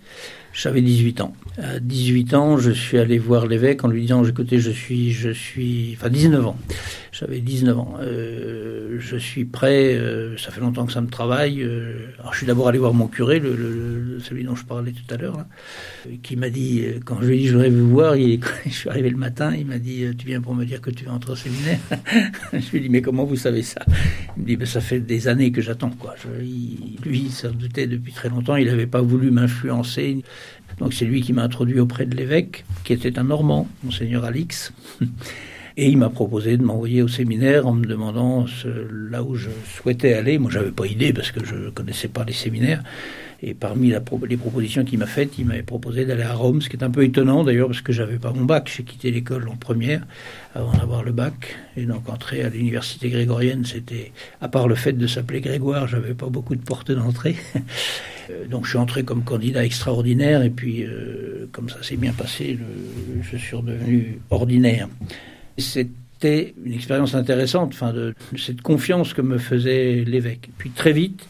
J'avais 0.52 0.80
18 0.80 1.20
ans. 1.20 1.34
À 1.62 1.78
18 1.78 2.34
ans, 2.34 2.58
je 2.58 2.72
suis 2.72 2.98
allé 2.98 3.18
voir 3.18 3.46
l'évêque 3.46 3.84
en 3.84 3.88
lui 3.88 4.00
disant 4.02 4.24
écoutez, 4.24 4.58
je 4.58 4.72
suis, 4.72 5.12
je 5.12 5.30
suis, 5.30 5.96
enfin 5.96 6.08
19 6.08 6.46
ans. 6.46 6.56
J'avais 7.18 7.40
19 7.40 7.78
ans. 7.78 7.94
Euh, 8.00 8.96
je 9.00 9.16
suis 9.16 9.44
prêt, 9.44 9.96
euh, 9.96 10.36
ça 10.36 10.52
fait 10.52 10.60
longtemps 10.60 10.86
que 10.86 10.92
ça 10.92 11.00
me 11.00 11.08
travaille. 11.08 11.62
Euh, 11.62 12.10
alors 12.20 12.32
je 12.32 12.38
suis 12.38 12.46
d'abord 12.46 12.68
allé 12.68 12.78
voir 12.78 12.94
mon 12.94 13.08
curé, 13.08 13.42
celui 14.20 14.44
dont 14.44 14.54
je 14.54 14.64
parlais 14.64 14.92
tout 14.92 15.12
à 15.12 15.16
l'heure, 15.16 15.44
qui 16.22 16.36
m'a 16.36 16.48
dit, 16.48 16.84
quand 17.04 17.20
je 17.20 17.26
lui 17.26 17.34
ai 17.34 17.38
dit 17.38 17.46
je 17.48 17.54
voudrais 17.54 17.70
vous 17.70 17.88
voir, 17.88 18.14
je 18.66 18.70
suis 18.70 18.88
arrivé 18.88 19.10
le 19.10 19.16
matin, 19.16 19.52
il 19.52 19.66
m'a 19.66 19.78
dit 19.78 20.04
tu 20.16 20.28
viens 20.28 20.40
pour 20.40 20.54
me 20.54 20.64
dire 20.64 20.80
que 20.80 20.90
tu 20.90 21.06
vas 21.06 21.12
entrer 21.12 21.32
au 21.32 21.36
séminaire 21.36 21.80
Je 22.52 22.70
lui 22.70 22.78
ai 22.78 22.80
dit 22.82 22.88
mais 22.88 23.02
comment 23.02 23.24
vous 23.24 23.36
savez 23.36 23.62
ça? 23.62 23.80
Il 24.36 24.42
me 24.42 24.46
dit 24.46 24.56
ben, 24.56 24.66
ça 24.66 24.80
fait 24.80 25.00
des 25.00 25.26
années 25.26 25.50
que 25.50 25.60
j'attends. 25.60 25.90
quoi. 25.90 26.14
Lui, 26.40 26.98
il 27.04 27.32
s'en 27.32 27.50
doutait 27.50 27.88
depuis 27.88 28.12
très 28.12 28.28
longtemps, 28.28 28.54
il 28.54 28.66
n'avait 28.66 28.86
pas 28.86 29.02
voulu 29.02 29.32
m'influencer. 29.32 30.22
Donc 30.78 30.94
c'est 30.94 31.04
lui 31.04 31.20
qui 31.22 31.32
m'a 31.32 31.42
introduit 31.42 31.80
auprès 31.80 32.06
de 32.06 32.14
l'évêque, 32.14 32.64
qui 32.84 32.92
était 32.92 33.18
un 33.18 33.24
Normand, 33.24 33.66
monseigneur 33.82 34.24
Alix. 34.24 34.72
Et 35.80 35.86
il 35.86 35.96
m'a 35.96 36.10
proposé 36.10 36.56
de 36.56 36.64
m'envoyer 36.64 37.02
au 37.02 37.08
séminaire 37.08 37.68
en 37.68 37.72
me 37.72 37.86
demandant 37.86 38.48
ce, 38.48 38.66
là 39.12 39.22
où 39.22 39.36
je 39.36 39.48
souhaitais 39.76 40.12
aller. 40.12 40.36
Moi, 40.36 40.50
j'avais 40.50 40.72
pas 40.72 40.86
idée 40.86 41.12
parce 41.12 41.30
que 41.30 41.44
je 41.44 41.70
connaissais 41.70 42.08
pas 42.08 42.24
les 42.24 42.32
séminaires. 42.32 42.82
Et 43.44 43.54
parmi 43.54 43.94
les 44.28 44.36
propositions 44.36 44.84
qu'il 44.84 44.98
m'a 44.98 45.06
faites, 45.06 45.38
il 45.38 45.46
m'avait 45.46 45.62
proposé 45.62 46.04
d'aller 46.04 46.24
à 46.24 46.32
Rome, 46.32 46.62
ce 46.62 46.68
qui 46.68 46.76
est 46.76 46.82
un 46.82 46.90
peu 46.90 47.04
étonnant 47.04 47.44
d'ailleurs 47.44 47.68
parce 47.68 47.82
que 47.82 47.92
j'avais 47.92 48.18
pas 48.18 48.32
mon 48.32 48.44
bac. 48.44 48.68
J'ai 48.76 48.82
quitté 48.82 49.12
l'école 49.12 49.48
en 49.48 49.54
première 49.54 50.04
avant 50.56 50.72
d'avoir 50.72 51.04
le 51.04 51.12
bac. 51.12 51.56
Et 51.76 51.84
donc 51.84 52.08
entrer 52.08 52.42
à 52.42 52.48
l'université 52.48 53.08
grégorienne, 53.08 53.64
c'était, 53.64 54.10
à 54.40 54.48
part 54.48 54.66
le 54.66 54.74
fait 54.74 54.94
de 54.94 55.06
s'appeler 55.06 55.40
Grégoire, 55.40 55.86
j'avais 55.86 56.14
pas 56.14 56.26
beaucoup 56.26 56.56
de 56.56 56.64
portes 56.64 56.90
d'entrée. 56.90 57.36
donc 58.50 58.64
je 58.64 58.70
suis 58.70 58.78
entré 58.78 59.04
comme 59.04 59.22
candidat 59.22 59.64
extraordinaire 59.64 60.42
et 60.42 60.50
puis 60.50 60.82
euh, 60.82 61.48
comme 61.52 61.68
ça 61.68 61.80
s'est 61.84 61.96
bien 61.96 62.12
passé, 62.12 62.58
je 63.22 63.36
suis 63.36 63.54
redevenu 63.54 64.18
ordinaire. 64.30 64.88
C'était 65.58 66.54
une 66.64 66.72
expérience 66.72 67.14
intéressante, 67.14 67.72
enfin 67.74 67.92
cette 68.36 68.62
confiance 68.62 69.12
que 69.12 69.22
me 69.22 69.38
faisait 69.38 70.04
l'évêque. 70.06 70.50
Puis 70.56 70.70
très 70.70 70.92
vite, 70.92 71.26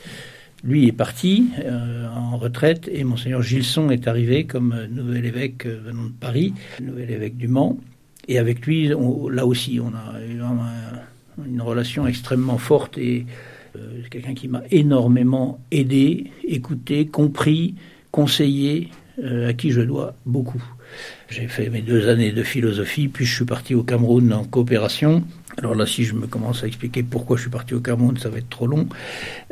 lui 0.65 0.87
est 0.87 0.93
parti 0.93 1.49
euh, 1.65 2.09
en 2.15 2.37
retraite 2.37 2.89
et 2.93 3.05
monseigneur 3.05 3.43
Gilson 3.43 3.91
est 3.91 4.07
arrivé 4.07 4.45
comme 4.45 4.87
nouvel 4.91 5.25
évêque 5.25 5.67
euh, 5.67 5.81
venant 5.85 6.05
de 6.05 6.13
Paris, 6.21 6.53
nouvel 6.81 7.11
évêque 7.11 7.37
du 7.37 7.49
Mans. 7.49 7.79
Et 8.27 8.39
avec 8.39 8.67
lui, 8.67 8.89
là 8.89 9.47
aussi, 9.47 9.81
on 9.81 9.89
a 9.89 10.21
eu 10.23 10.43
un, 10.43 11.47
une 11.47 11.63
relation 11.63 12.07
extrêmement 12.07 12.59
forte 12.59 12.99
et 12.99 13.25
euh, 13.77 14.03
quelqu'un 14.11 14.35
qui 14.35 14.49
m'a 14.49 14.63
énormément 14.71 15.59
aidé, 15.71 16.31
écouté, 16.47 17.07
compris, 17.07 17.75
conseillers 18.11 18.89
à 19.25 19.53
qui 19.53 19.71
je 19.71 19.81
dois 19.81 20.15
beaucoup. 20.27 20.63
J'ai 21.29 21.49
fait 21.49 21.69
mes 21.69 21.83
deux 21.83 22.09
années 22.09 22.33
de 22.33 22.43
philosophie, 22.43 23.09
puis 23.09 23.27
je 23.27 23.35
suis 23.35 23.45
parti 23.45 23.75
au 23.75 23.83
Cameroun 23.83 24.33
en 24.33 24.45
coopération. 24.45 25.25
Alors 25.59 25.75
là, 25.75 25.87
si 25.87 26.05
je 26.05 26.15
me 26.15 26.27
commence 26.27 26.63
à 26.63 26.67
expliquer 26.67 27.03
pourquoi 27.03 27.37
je 27.37 27.43
suis 27.43 27.51
parti 27.51 27.75
au 27.75 27.81
Cameroun, 27.81 28.17
ça 28.17 28.29
va 28.29 28.39
être 28.39 28.49
trop 28.49 28.67
long. 28.67 28.89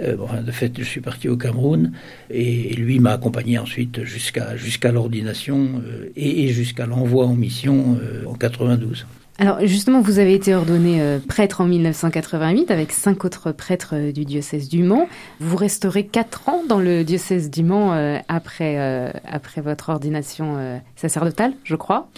Euh, 0.00 0.16
bon, 0.16 0.28
de 0.40 0.52
fait, 0.52 0.72
je 0.78 0.84
suis 0.84 1.00
parti 1.00 1.28
au 1.28 1.36
Cameroun 1.36 1.92
et, 2.30 2.74
lui 2.76 3.00
m'a 3.00 3.12
accompagné 3.12 3.58
ensuite 3.58 4.04
jusqu'à 4.04 4.56
jusqu'à 4.56 4.92
l'ordination 4.92 5.82
euh, 5.84 6.10
et, 6.14 6.48
jusqu'à 6.48 6.86
l'envoi 6.86 7.26
en 7.26 7.34
mission 7.34 7.98
euh, 8.00 8.24
en 8.26 8.34
92. 8.34 9.06
Alors 9.38 9.58
justement, 9.66 10.00
vous 10.00 10.18
avez 10.18 10.34
été 10.34 10.54
ordonné 10.54 11.02
euh, 11.02 11.18
prêtre 11.18 11.60
en 11.60 11.66
1988 11.66 12.70
avec 12.70 12.90
cinq 12.90 13.24
autres 13.26 13.52
prêtres 13.52 13.94
euh, 13.94 14.12
du 14.12 14.24
diocèse 14.24 14.68
du 14.68 14.82
Mans. 14.82 15.08
Vous 15.40 15.56
resterez 15.56 16.06
quatre 16.06 16.48
ans 16.48 16.62
dans 16.66 16.80
le 16.80 17.04
diocèse 17.04 17.50
du 17.50 17.62
Mans 17.62 17.92
euh, 17.92 18.16
après, 18.28 18.78
après 19.24 19.60
votre 19.60 19.90
ordination 19.90 20.80
sacerdotale, 20.96 21.52
je 21.64 21.76
crois. 21.76 22.08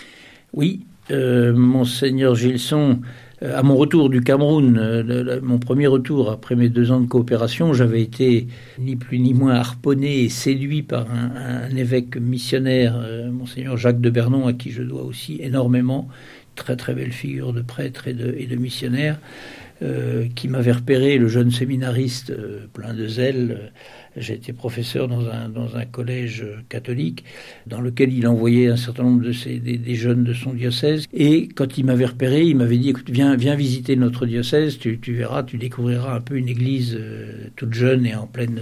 Oui, 0.52 0.86
monseigneur 1.10 2.34
Gilson, 2.34 3.00
à 3.42 3.62
mon 3.62 3.76
retour 3.76 4.10
du 4.10 4.20
Cameroun, 4.20 5.40
mon 5.42 5.58
premier 5.58 5.86
retour 5.86 6.30
après 6.30 6.54
mes 6.56 6.68
deux 6.68 6.90
ans 6.92 7.00
de 7.00 7.06
coopération, 7.06 7.72
j'avais 7.72 8.02
été 8.02 8.46
ni 8.78 8.96
plus 8.96 9.18
ni 9.18 9.34
moins 9.34 9.54
harponné 9.54 10.22
et 10.22 10.28
séduit 10.28 10.82
par 10.82 11.06
un, 11.10 11.66
un 11.70 11.76
évêque 11.76 12.16
missionnaire, 12.16 13.00
monseigneur 13.32 13.76
Jacques 13.76 14.00
de 14.00 14.10
Bernon, 14.10 14.46
à 14.46 14.52
qui 14.52 14.70
je 14.70 14.82
dois 14.82 15.02
aussi 15.02 15.38
énormément 15.40 16.08
très 16.58 16.76
très 16.76 16.94
belle 16.94 17.12
figure 17.12 17.52
de 17.52 17.62
prêtre 17.62 18.08
et 18.08 18.12
de, 18.12 18.56
missionnaire, 18.56 19.18
euh, 19.82 20.26
qui 20.34 20.48
m'avait 20.48 20.72
repéré, 20.72 21.16
le 21.18 21.28
jeune 21.28 21.50
séminariste 21.50 22.30
euh, 22.30 22.66
plein 22.72 22.92
de 22.92 23.06
zèle, 23.06 23.72
été 24.16 24.52
professeur 24.52 25.06
dans 25.06 25.24
un, 25.28 25.84
collège 25.84 26.44
catholique 26.68 27.24
dans 27.68 27.80
lequel 27.80 28.12
il 28.12 28.26
envoyait 28.26 28.66
un 28.66 28.76
certain 28.76 29.04
nombre 29.04 29.22
de 29.22 29.30
ces, 29.30 29.60
des, 29.60 29.94
jeunes 29.94 30.24
de 30.24 30.32
son 30.32 30.52
diocèse. 30.52 31.06
Et 31.12 31.48
quand 31.48 31.78
il 31.78 31.84
m'avait 31.84 32.06
repéré, 32.06 32.42
il 32.42 32.56
m'avait 32.56 32.78
dit, 32.78 32.90
écoute, 32.90 33.10
viens, 33.10 33.36
viens 33.36 33.54
visiter 33.54 33.94
notre 33.94 34.26
diocèse, 34.26 34.78
tu, 34.78 34.98
tu 34.98 35.14
verras, 35.14 35.44
tu 35.44 35.56
découvriras 35.56 36.16
un 36.16 36.20
peu 36.20 36.36
une 36.36 36.48
église 36.48 36.96
euh, 36.98 37.48
toute 37.54 37.74
jeune 37.74 38.06
et 38.06 38.14
en 38.16 38.26
pleine, 38.26 38.60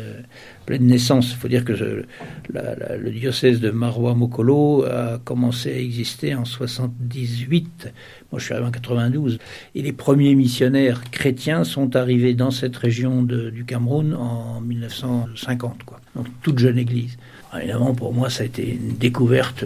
pleine 0.66 0.86
naissance. 0.86 1.30
Il 1.30 1.36
faut 1.36 1.48
dire 1.48 1.64
que 1.64 1.72
le 1.72 3.10
diocèse 3.10 3.60
de 3.60 3.70
Marois-Mokolo 3.70 4.84
a 4.84 5.18
commencé 5.24 5.72
à 5.72 5.78
exister 5.78 6.34
en 6.34 6.44
78. 6.44 7.92
Moi, 8.30 8.38
je 8.38 8.44
suis 8.44 8.52
arrivé 8.52 8.68
en 8.68 8.72
92. 8.72 9.38
Et 9.74 9.82
les 9.82 9.92
premiers 9.92 10.34
missionnaires 10.34 11.02
chrétiens 11.10 11.64
sont 11.64 11.96
arrivés 11.96 12.34
dans 12.34 12.50
cette 12.50 12.76
région 12.76 13.22
du 13.22 13.64
Cameroun 13.64 14.14
en 14.14 14.60
1950. 14.60 15.84
Quoi. 15.84 16.00
Donc, 16.14 16.26
toute 16.42 16.58
jeune 16.58 16.78
église. 16.78 17.16
Évidemment, 17.56 17.94
pour 17.94 18.12
moi, 18.12 18.28
ça 18.28 18.42
a 18.42 18.46
été 18.46 18.74
une 18.74 18.96
découverte 18.96 19.64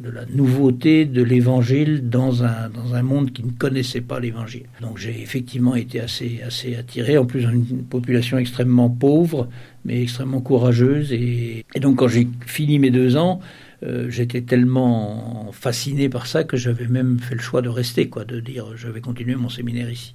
de 0.00 0.10
la 0.10 0.26
nouveauté 0.26 1.06
de 1.06 1.22
l'évangile 1.22 2.08
dans 2.08 2.44
un, 2.44 2.68
dans 2.68 2.94
un 2.94 3.02
monde 3.02 3.32
qui 3.32 3.42
ne 3.42 3.50
connaissait 3.50 4.02
pas 4.02 4.20
l'évangile. 4.20 4.66
Donc 4.80 4.98
j'ai 4.98 5.22
effectivement 5.22 5.74
été 5.74 6.00
assez, 6.00 6.40
assez 6.46 6.76
attiré, 6.76 7.16
en 7.16 7.24
plus 7.24 7.44
une 7.44 7.84
population 7.84 8.36
extrêmement 8.38 8.90
pauvre, 8.90 9.48
mais 9.84 10.02
extrêmement 10.02 10.40
courageuse. 10.40 11.12
Et, 11.12 11.64
donc 11.80 11.98
quand 11.98 12.08
j'ai 12.08 12.28
fini 12.46 12.78
mes 12.78 12.90
deux 12.90 13.16
ans, 13.16 13.40
euh, 13.82 14.10
j'étais 14.10 14.42
tellement 14.42 15.50
fasciné 15.52 16.08
par 16.08 16.26
ça 16.26 16.44
que 16.44 16.56
j'avais 16.56 16.88
même 16.88 17.18
fait 17.18 17.34
le 17.34 17.40
choix 17.40 17.62
de 17.62 17.68
rester, 17.68 18.08
quoi, 18.08 18.24
de 18.24 18.40
dire 18.40 18.76
je 18.76 18.88
vais 18.88 19.00
continuer 19.00 19.36
mon 19.36 19.48
séminaire 19.48 19.90
ici. 19.90 20.14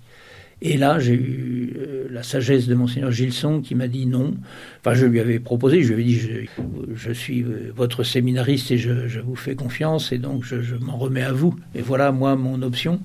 Et 0.62 0.78
là, 0.78 1.00
j'ai 1.00 1.14
eu 1.14 1.74
euh, 1.76 2.08
la 2.12 2.22
sagesse 2.22 2.68
de 2.68 2.76
monseigneur 2.76 3.12
Gilson 3.12 3.62
qui 3.62 3.74
m'a 3.74 3.88
dit 3.88 4.06
non. 4.06 4.36
Enfin, 4.80 4.94
je 4.94 5.06
lui 5.06 5.20
avais 5.20 5.40
proposé, 5.40 5.82
je 5.82 5.88
lui 5.88 5.94
avais 5.96 6.04
dit 6.04 6.48
je, 6.94 7.12
suis 7.12 7.42
euh, 7.42 7.72
votre 7.76 8.04
séminariste 8.04 8.72
et 8.72 8.78
je, 8.78 9.20
vous 9.20 9.36
fais 9.36 9.56
confiance 9.56 10.12
et 10.12 10.20
donc 10.20 10.44
je, 10.44 10.62
je 10.62 10.76
m'en 10.76 10.98
remets 10.98 11.24
à 11.24 11.32
vous. 11.32 11.56
Et 11.74 11.82
voilà, 11.82 12.12
moi, 12.12 12.36
mon 12.36 12.62
option. 12.62 13.00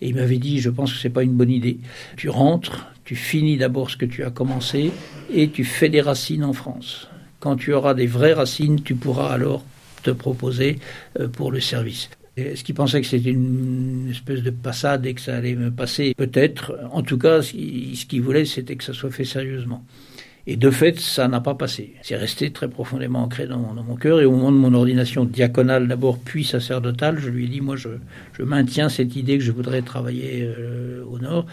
Et 0.00 0.08
il 0.08 0.16
m'avait 0.16 0.38
dit, 0.38 0.60
je 0.60 0.70
pense 0.70 0.92
que 0.92 0.98
c'est 0.98 1.10
pas 1.10 1.22
une 1.22 1.34
bonne 1.34 1.50
idée. 1.50 1.78
Tu 2.16 2.28
rentres, 2.28 2.88
tu 3.04 3.14
finis 3.14 3.56
d'abord 3.56 3.90
ce 3.90 3.96
que 3.96 4.04
tu 4.04 4.24
as 4.24 4.30
commencé 4.30 4.90
et 5.32 5.48
tu 5.50 5.64
fais 5.64 5.88
des 5.88 6.00
racines 6.00 6.44
en 6.44 6.52
France. 6.52 7.08
Quand 7.40 7.56
tu 7.56 7.72
auras 7.72 7.94
des 7.94 8.06
vraies 8.06 8.32
racines, 8.32 8.82
tu 8.82 8.94
pourras 8.94 9.32
alors 9.32 9.64
te 10.02 10.10
proposer 10.10 10.78
euh, 11.18 11.28
pour 11.28 11.52
le 11.52 11.60
service. 11.60 12.10
Est-ce 12.36 12.64
qu'il 12.64 12.74
pensait 12.74 13.00
que 13.00 13.06
c'était 13.06 13.30
une 13.30 14.08
espèce 14.10 14.42
de 14.42 14.50
passade 14.50 15.06
et 15.06 15.14
que 15.14 15.22
ça 15.22 15.36
allait 15.36 15.54
me 15.54 15.70
passer 15.70 16.14
Peut-être. 16.14 16.78
En 16.92 17.02
tout 17.02 17.16
cas, 17.16 17.40
ce 17.40 17.52
qu'il 17.52 18.20
voulait, 18.20 18.44
c'était 18.44 18.76
que 18.76 18.84
ça 18.84 18.92
soit 18.92 19.10
fait 19.10 19.24
sérieusement. 19.24 19.82
Et 20.48 20.56
de 20.56 20.70
fait, 20.70 21.00
ça 21.00 21.26
n'a 21.28 21.40
pas 21.40 21.54
passé. 21.54 21.94
C'est 22.02 22.14
resté 22.14 22.52
très 22.52 22.68
profondément 22.68 23.22
ancré 23.22 23.46
dans, 23.46 23.58
mon 23.58 23.96
cœur. 23.96 24.20
Et 24.20 24.26
au 24.26 24.32
moment 24.32 24.52
de 24.52 24.58
mon 24.58 24.74
ordination 24.74 25.24
diaconale 25.24 25.88
d'abord, 25.88 26.18
puis 26.18 26.44
sacerdotale, 26.44 27.18
je 27.18 27.30
lui 27.30 27.46
ai 27.46 27.48
dit, 27.48 27.60
moi, 27.62 27.74
je, 27.76 27.88
maintiens 28.42 28.90
cette 28.90 29.16
idée 29.16 29.38
que 29.38 29.44
je 29.44 29.50
voudrais 29.50 29.82
travailler 29.82 30.42
euh, 30.44 31.02
au 31.10 31.18
nord, 31.18 31.46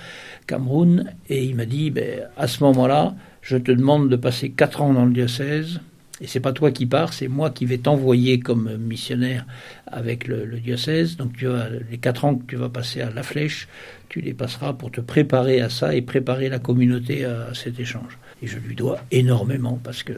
Cameroun. 0.47 1.11
Et 1.29 1.45
il 1.45 1.55
m'a 1.55 1.65
dit, 1.65 1.91
ben, 1.91 2.27
à 2.37 2.47
ce 2.47 2.61
moment-là, 2.63 3.15
je 3.41 3.57
te 3.57 3.71
demande 3.71 4.09
de 4.09 4.15
passer 4.17 4.51
quatre 4.51 4.81
ans 4.81 4.93
dans 4.93 5.05
le 5.05 5.13
diocèse 5.13 5.79
et 6.23 6.27
c'est 6.27 6.39
pas 6.39 6.53
toi 6.53 6.71
qui 6.71 6.85
pars, 6.85 7.11
c'est 7.11 7.27
moi 7.27 7.49
qui 7.49 7.65
vais 7.65 7.79
t'envoyer 7.79 8.39
comme 8.39 8.77
missionnaire 8.77 9.45
avec 9.87 10.25
le, 10.25 10.45
diocèse. 10.57 11.17
Donc 11.17 11.35
tu 11.35 11.49
as 11.49 11.67
les 11.91 11.97
quatre 11.97 12.23
ans 12.23 12.35
que 12.35 12.45
tu 12.47 12.55
vas 12.55 12.69
passer 12.69 13.01
à 13.01 13.09
la 13.09 13.23
flèche, 13.23 13.67
tu 14.07 14.21
les 14.21 14.33
passeras 14.33 14.71
pour 14.71 14.89
te 14.89 15.01
préparer 15.01 15.59
à 15.59 15.69
ça 15.69 15.93
et 15.93 16.01
préparer 16.01 16.47
la 16.47 16.59
communauté 16.59 17.25
à 17.25 17.53
cet 17.53 17.77
échange. 17.77 18.17
Et 18.41 18.47
je 18.47 18.57
lui 18.57 18.73
dois 18.73 18.99
énormément 19.11 19.77
parce 19.83 20.01
que 20.01 20.13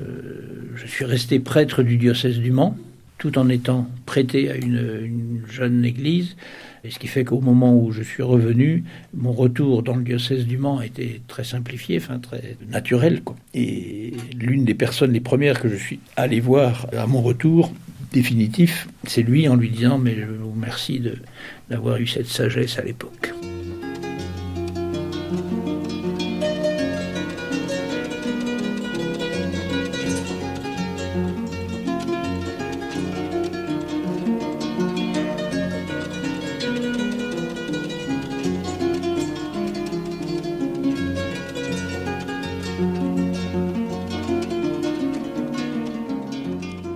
je 0.75 0.85
suis 0.85 1.05
resté 1.05 1.39
prêtre 1.39 1.81
du 1.81 1.97
diocèse 1.97 2.37
du 2.37 2.51
Mans 2.51 2.77
tout 3.17 3.37
en 3.37 3.49
étant 3.49 3.87
prêté 4.05 4.49
à 4.49 4.55
une, 4.55 5.41
jeune 5.49 5.85
église. 5.85 6.35
Et 6.83 6.91
ce 6.91 6.99
qui 6.99 7.07
fait 7.07 7.23
qu'au 7.23 7.41
moment 7.41 7.75
où 7.75 7.91
je 7.91 8.03
suis 8.03 8.23
revenu, 8.23 8.83
mon 9.13 9.31
retour 9.31 9.83
dans 9.83 9.95
le 9.95 10.03
diocèse 10.03 10.45
du 10.45 10.57
Mans 10.57 10.81
était 10.81 11.21
très 11.27 11.43
simplifié, 11.43 11.97
enfin 11.97 12.19
très 12.19 12.57
naturel. 12.69 13.21
Quoi. 13.23 13.35
Et 13.53 14.13
l'une 14.37 14.65
des 14.65 14.75
personnes, 14.75 15.11
les 15.11 15.19
premières 15.19 15.59
que 15.59 15.69
je 15.69 15.75
suis 15.75 15.99
allé 16.15 16.39
voir 16.39 16.87
à 16.95 17.07
mon 17.07 17.21
retour 17.21 17.73
définitif, 18.11 18.87
c'est 19.05 19.23
lui 19.23 19.47
en 19.47 19.55
lui 19.55 19.69
disant 19.69 19.97
Mais 19.97 20.15
je 20.15 20.25
vous 20.25 20.51
remercie 20.51 21.01
d'avoir 21.69 21.97
eu 21.97 22.07
cette 22.07 22.27
sagesse 22.27 22.77
à 22.77 22.83
l'époque. 22.83 23.33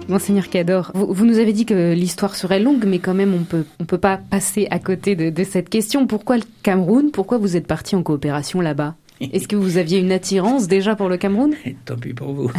Monseigneur 0.10 0.50
Cador, 0.50 0.92
vous, 0.96 1.24
nous 1.24 1.38
avez 1.38 1.54
dit 1.54 1.66
que 1.66 1.94
l'histoire 1.94 2.36
serait 2.36 2.60
longue, 2.60 2.84
mais 2.86 2.98
quand 2.98 3.14
même, 3.14 3.36
on 3.36 3.44
peut, 3.44 3.64
peut 3.86 4.00
pas 4.00 4.18
passer 4.18 4.68
à 4.72 4.80
côté 4.80 5.16
de, 5.16 5.44
cette 5.44 5.70
question. 5.70 6.08
Pourquoi 6.08 6.38
le 6.38 6.44
Cameroun? 6.64 7.12
Pourquoi 7.12 7.38
vous 7.38 7.56
êtes 7.56 7.68
parti 7.68 7.96
en 7.96 8.02
coopération 8.02 8.60
là-bas? 8.60 8.96
Est-ce 9.22 9.48
que 9.48 9.56
vous 9.56 9.78
aviez 9.78 10.00
une 10.00 10.12
attirance 10.12 10.68
déjà 10.68 10.96
pour 10.96 11.10
le 11.10 11.18
Cameroun? 11.18 11.54
Tant 11.86 11.96
pis 11.96 12.14
pour 12.14 12.34
vous. 12.34 12.52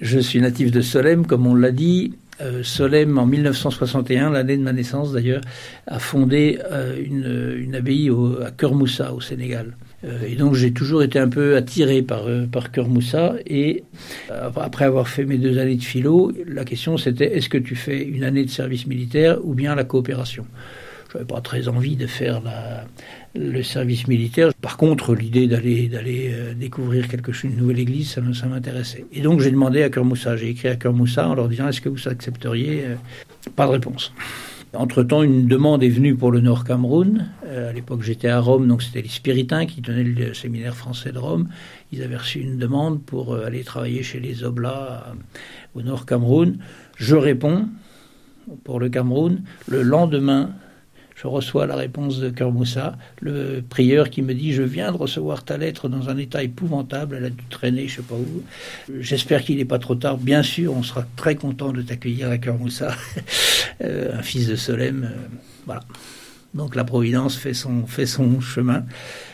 je 0.00 0.18
suis 0.20 0.40
natif 0.40 0.70
de 0.70 0.80
Solem, 0.80 1.26
comme 1.26 1.46
on 1.48 1.56
l'a 1.56 1.72
dit. 1.72 2.14
Euh, 2.40 2.62
Solem, 2.62 3.18
en 3.18 3.26
1961, 3.26 4.30
l'année 4.30 4.56
de 4.56 4.62
ma 4.62 4.72
naissance 4.72 5.12
d'ailleurs, 5.12 5.42
a 5.88 5.98
fondé 5.98 6.60
euh, 6.70 6.96
une, 7.04 7.64
une, 7.64 7.74
abbaye 7.74 8.08
au, 8.08 8.40
à 8.40 8.52
Kermoussa, 8.52 9.12
au 9.12 9.20
Sénégal. 9.20 9.74
Euh, 10.04 10.22
et 10.26 10.34
donc 10.34 10.54
j'ai 10.54 10.72
toujours 10.72 11.02
été 11.02 11.18
un 11.18 11.28
peu 11.28 11.56
attiré 11.56 12.02
par, 12.02 12.26
euh, 12.26 12.46
par 12.46 12.70
Cœur 12.70 12.88
Moussa. 12.88 13.34
Et 13.46 13.84
euh, 14.30 14.50
après 14.56 14.84
avoir 14.84 15.08
fait 15.08 15.24
mes 15.24 15.38
deux 15.38 15.58
années 15.58 15.76
de 15.76 15.82
philo, 15.82 16.32
la 16.46 16.64
question 16.64 16.96
c'était 16.96 17.36
est-ce 17.36 17.48
que 17.48 17.58
tu 17.58 17.76
fais 17.76 18.02
une 18.02 18.24
année 18.24 18.44
de 18.44 18.50
service 18.50 18.86
militaire 18.86 19.38
ou 19.44 19.54
bien 19.54 19.74
la 19.74 19.84
coopération? 19.84 20.46
Je 21.10 21.18
n'avais 21.18 21.26
pas 21.26 21.40
très 21.40 21.66
envie 21.66 21.96
de 21.96 22.06
faire 22.06 22.40
la, 22.40 22.84
le 23.34 23.62
service 23.64 24.06
militaire. 24.06 24.54
Par 24.60 24.76
contre, 24.76 25.16
l'idée 25.16 25.48
d'aller 25.48 25.88
d'aller 25.88 26.32
découvrir 26.56 27.08
quelque 27.08 27.32
chose, 27.32 27.50
une 27.50 27.56
nouvelle 27.56 27.80
église, 27.80 28.10
ça, 28.10 28.22
ça 28.32 28.46
m'intéressait. 28.46 29.04
Et 29.12 29.20
donc 29.20 29.40
j'ai 29.40 29.50
demandé 29.50 29.82
à 29.82 29.90
Cœur 29.90 30.04
Moussa, 30.04 30.36
j'ai 30.36 30.50
écrit 30.50 30.68
à 30.68 30.76
Cœur 30.76 30.92
Moussa 30.92 31.28
en 31.28 31.34
leur 31.34 31.48
disant 31.48 31.66
est-ce 31.68 31.80
que 31.80 31.88
vous 31.88 32.08
accepteriez 32.08 32.84
Pas 33.56 33.66
de 33.66 33.72
réponse. 33.72 34.12
Entre-temps, 34.72 35.24
une 35.24 35.48
demande 35.48 35.82
est 35.82 35.88
venue 35.88 36.14
pour 36.14 36.30
le 36.30 36.40
Nord 36.40 36.62
Cameroun. 36.62 37.26
Euh, 37.44 37.70
à 37.70 37.72
l'époque, 37.72 38.02
j'étais 38.02 38.28
à 38.28 38.38
Rome, 38.38 38.68
donc 38.68 38.82
c'était 38.82 39.02
les 39.02 39.08
Spiritains 39.08 39.66
qui 39.66 39.82
tenaient 39.82 40.04
le 40.04 40.32
séminaire 40.32 40.76
français 40.76 41.10
de 41.10 41.18
Rome. 41.18 41.48
Ils 41.90 42.04
avaient 42.04 42.16
reçu 42.16 42.38
une 42.38 42.56
demande 42.56 43.02
pour 43.02 43.34
euh, 43.34 43.46
aller 43.46 43.64
travailler 43.64 44.04
chez 44.04 44.20
les 44.20 44.44
Oblats 44.44 45.06
euh, 45.08 45.14
au 45.74 45.82
Nord 45.82 46.06
Cameroun. 46.06 46.58
Je 46.96 47.16
réponds 47.16 47.68
pour 48.62 48.78
le 48.78 48.88
Cameroun. 48.88 49.42
Le 49.66 49.82
lendemain, 49.82 50.50
je 51.20 51.26
reçois 51.26 51.66
la 51.66 51.76
réponse 51.76 52.18
de 52.18 52.30
Kermoussa, 52.30 52.96
le 53.20 53.60
prieur 53.60 54.08
qui 54.08 54.22
me 54.22 54.32
dit 54.32 54.54
Je 54.54 54.62
viens 54.62 54.90
de 54.90 54.96
recevoir 54.96 55.44
ta 55.44 55.58
lettre 55.58 55.88
dans 55.88 56.08
un 56.08 56.16
état 56.16 56.42
épouvantable, 56.42 57.16
elle 57.16 57.26
a 57.26 57.30
dû 57.30 57.44
traîner, 57.50 57.88
je 57.88 57.96
sais 57.96 58.02
pas 58.02 58.14
où. 58.14 58.42
J'espère 59.00 59.42
qu'il 59.42 59.58
n'est 59.58 59.66
pas 59.66 59.78
trop 59.78 59.94
tard. 59.94 60.16
Bien 60.16 60.42
sûr, 60.42 60.72
on 60.74 60.82
sera 60.82 61.04
très 61.16 61.34
content 61.34 61.72
de 61.72 61.82
t'accueillir 61.82 62.30
à 62.30 62.38
Kermoussa, 62.38 62.94
euh, 63.82 64.18
un 64.18 64.22
fils 64.22 64.46
de 64.46 64.56
Solem. 64.56 65.04
Euh, 65.04 65.28
voilà. 65.66 65.82
Donc 66.54 66.74
la 66.74 66.84
Providence 66.84 67.36
fait 67.36 67.54
son, 67.54 67.86
fait 67.86 68.06
son 68.06 68.40
chemin. 68.40 68.84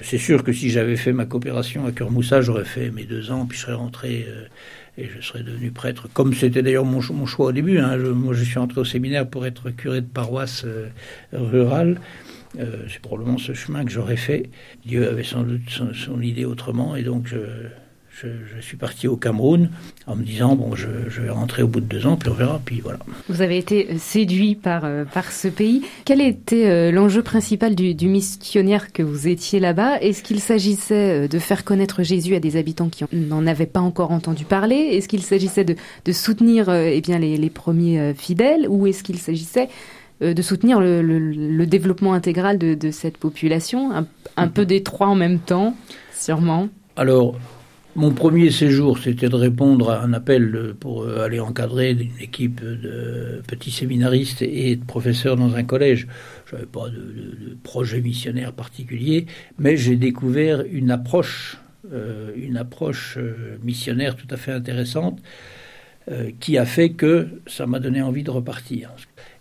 C'est 0.02 0.18
sûr 0.18 0.42
que 0.42 0.52
si 0.52 0.70
j'avais 0.70 0.96
fait 0.96 1.12
ma 1.12 1.24
coopération 1.24 1.86
à 1.86 1.92
Kermoussa, 1.92 2.40
j'aurais 2.40 2.64
fait 2.64 2.90
mes 2.90 3.04
deux 3.04 3.30
ans, 3.30 3.46
puis 3.46 3.56
je 3.56 3.62
serais 3.62 3.74
rentré 3.74 4.26
euh, 4.28 4.46
et 4.98 5.08
je 5.08 5.20
serais 5.20 5.42
devenu 5.42 5.70
prêtre, 5.70 6.08
comme 6.12 6.32
c'était 6.32 6.62
d'ailleurs 6.62 6.84
mon, 6.84 7.00
choix 7.00 7.46
au 7.46 7.52
début. 7.52 7.78
Hein. 7.78 7.96
moi, 7.98 8.34
je 8.34 8.44
suis 8.44 8.58
entré 8.58 8.80
au 8.80 8.84
séminaire 8.84 9.28
pour 9.28 9.46
être 9.46 9.70
curé 9.70 10.00
de 10.00 10.06
paroisse 10.06 10.64
euh, 10.64 10.88
rurale. 11.32 12.00
Euh, 12.58 12.84
c'est 12.88 13.00
probablement 13.00 13.38
ce 13.38 13.52
chemin 13.52 13.84
que 13.84 13.90
j'aurais 13.90 14.16
fait. 14.16 14.48
Dieu 14.86 15.08
avait 15.08 15.24
sans 15.24 15.42
doute 15.42 15.68
son, 15.68 16.20
idée 16.22 16.44
autrement, 16.44 16.96
et 16.96 17.02
donc 17.02 17.26
je, 17.26 17.36
suis 18.60 18.76
parti 18.76 19.08
au 19.08 19.16
Cameroun 19.16 19.70
en 20.06 20.16
me 20.16 20.24
disant 20.24 20.56
bon, 20.56 20.74
je, 20.74 20.86
vais 20.86 21.30
rentrer 21.30 21.62
au 21.62 21.68
bout 21.68 21.80
de 21.80 21.86
deux 21.86 22.06
ans, 22.06 22.16
puis 22.16 22.30
on 22.30 22.34
verra, 22.34 22.60
puis 22.64 22.80
voilà. 22.80 22.98
Vous 23.28 23.42
avez 23.42 23.58
été 23.58 23.98
séduit 23.98 24.54
par, 24.54 24.84
euh, 24.84 25.04
par 25.04 25.32
ce 25.32 25.48
pays. 25.48 25.82
Quel 26.04 26.20
était 26.20 26.66
euh, 26.66 26.90
l'enjeu 26.90 27.22
principal 27.22 27.74
du, 27.74 28.08
missionnaire 28.08 28.92
que 28.92 29.02
vous 29.02 29.28
étiez 29.28 29.60
là-bas? 29.60 30.00
Est-ce 30.00 30.22
qu'il 30.22 30.40
s'agissait 30.40 31.24
euh, 31.24 31.28
de 31.28 31.38
faire 31.38 31.64
connaître 31.64 32.02
Jésus 32.02 32.34
à 32.34 32.40
des 32.40 32.56
habitants 32.56 32.88
qui 32.88 33.04
n'en 33.12 33.46
avaient 33.46 33.66
pas 33.66 33.80
encore 33.80 34.12
entendu 34.12 34.44
parler? 34.44 34.76
Est-ce 34.76 35.08
qu'il 35.08 35.22
s'agissait 35.22 35.64
de, 35.64 36.12
soutenir 36.12 36.72
eh 36.72 37.00
bien, 37.00 37.18
les, 37.18 37.50
premiers 37.50 38.14
fidèles? 38.14 38.66
Ou 38.68 38.86
est-ce 38.86 39.02
qu'il 39.02 39.18
s'agissait 39.18 39.68
de 40.20 40.42
soutenir 40.42 40.80
le, 40.80 41.64
développement 41.66 42.14
intégral 42.14 42.58
de, 42.58 42.90
cette 42.90 43.18
population, 43.18 43.92
un, 43.92 44.06
un 44.36 44.48
peu 44.48 44.64
des 44.64 44.82
trois 44.82 45.08
en 45.08 45.14
même 45.14 45.38
temps, 45.38 45.74
sûrement. 46.14 46.68
Alors, 46.96 47.36
mon 47.96 48.12
premier 48.12 48.50
séjour, 48.50 48.98
c'était 48.98 49.30
de 49.30 49.34
répondre 49.34 49.90
à 49.90 50.02
un 50.02 50.12
appel 50.12 50.74
pour 50.78 51.02
euh, 51.02 51.24
aller 51.24 51.40
encadrer 51.40 51.92
une 51.92 52.20
équipe 52.20 52.62
de 52.62 53.42
petits 53.48 53.70
séminaristes 53.70 54.42
et 54.42 54.76
de 54.76 54.84
professeurs 54.84 55.36
dans 55.36 55.54
un 55.56 55.64
collège. 55.64 56.06
Je 56.44 56.54
n'avais 56.54 56.66
pas 56.66 56.88
de, 56.90 57.56
projet 57.62 58.02
missionnaire 58.02 58.52
particulier, 58.52 59.26
mais 59.58 59.78
j'ai 59.78 59.96
découvert 59.96 60.62
une 60.70 60.90
approche, 60.90 61.56
euh, 61.90 62.32
une 62.36 62.58
approche 62.58 63.16
euh, 63.16 63.56
missionnaire 63.62 64.14
tout 64.14 64.28
à 64.30 64.36
fait 64.36 64.52
intéressante 64.52 65.20
qui 66.38 66.56
a 66.56 66.64
fait 66.64 66.90
que 66.90 67.26
ça 67.48 67.66
m'a 67.66 67.80
donné 67.80 68.00
envie 68.00 68.22
de 68.22 68.30
repartir. 68.30 68.92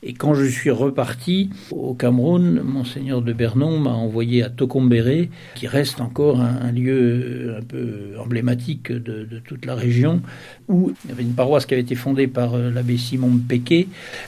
Et 0.08 0.14
quand 0.14 0.36
je 0.36 0.46
suis 0.46 0.70
reparti 0.70 1.50
au 1.72 1.96
Cameroun, 1.96 2.62
monseigneur 2.64 3.24
de 3.24 3.34
Bernon 3.34 3.80
m'a 3.80 3.90
envoyé 3.90 4.44
à 4.44 4.52
Tokombéré, 4.52 5.32
qui 5.56 5.66
reste 5.66 6.00
encore 6.00 6.40
un, 6.42 6.72
lieu 6.72 7.56
un 7.58 7.64
peu 7.64 8.12
emblématique 8.20 8.92
de, 8.92 9.28
toute 9.44 9.66
la 9.66 9.74
région, 9.74 10.22
où 10.68 10.94
il 11.04 11.10
y 11.10 11.12
avait 11.12 11.24
une 11.24 11.34
paroisse 11.34 11.66
qui 11.66 11.74
avait 11.74 11.82
été 11.82 11.96
fondée 11.96 12.28
par 12.28 12.54
euh, 12.54 12.70
l'abbé 12.70 12.98
Simon 12.98 13.30
Mpeke, 13.30 13.88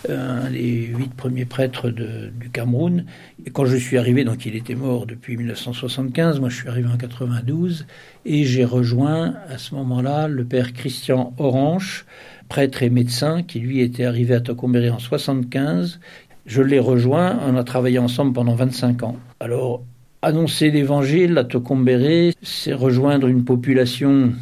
euh, 0.09 0.47
un 0.47 0.49
des 0.49 0.89
huit 0.97 1.13
premiers 1.13 1.45
prêtres 1.45 1.91
du 1.91 2.49
Cameroun. 2.51 3.05
Et 3.45 3.51
quand 3.51 3.65
je 3.65 3.77
suis 3.77 3.99
arrivé, 3.99 4.23
donc 4.23 4.47
il 4.47 4.55
était 4.55 4.75
mort 4.75 5.05
depuis 5.05 5.37
1975, 5.37 6.39
moi 6.39 6.49
je 6.49 6.55
suis 6.55 6.69
arrivé 6.69 6.89
en 6.91 6.97
92, 6.97 7.85
et 8.25 8.45
j'ai 8.45 8.65
rejoint 8.65 9.35
à 9.47 9.59
ce 9.59 9.75
moment-là 9.75 10.27
le 10.27 10.43
père 10.43 10.73
Christian 10.73 11.35
Orange, 11.37 12.05
prêtre 12.49 12.83
et 12.83 12.89
médecin, 12.89 13.43
qui 13.43 13.59
lui 13.59 13.81
était 13.81 14.05
arrivé 14.05 14.35
à 14.35 14.41
Tocombéry 14.41 14.89
en 14.89 14.99
75. 14.99 15.99
Je 16.45 16.61
l'ai 16.61 16.79
rejoint, 16.79 17.39
on 17.45 17.55
a 17.55 17.63
travaillé 17.63 17.99
ensemble 17.99 18.33
pendant 18.33 18.55
25 18.55 19.03
ans. 19.03 19.17
Alors, 19.39 19.83
annoncer 20.21 20.71
l'évangile 20.71 21.37
à 21.37 21.43
Tocombéry, 21.43 22.33
c'est 22.41 22.73
rejoindre 22.73 23.27
une 23.27 23.43
population 23.43 24.33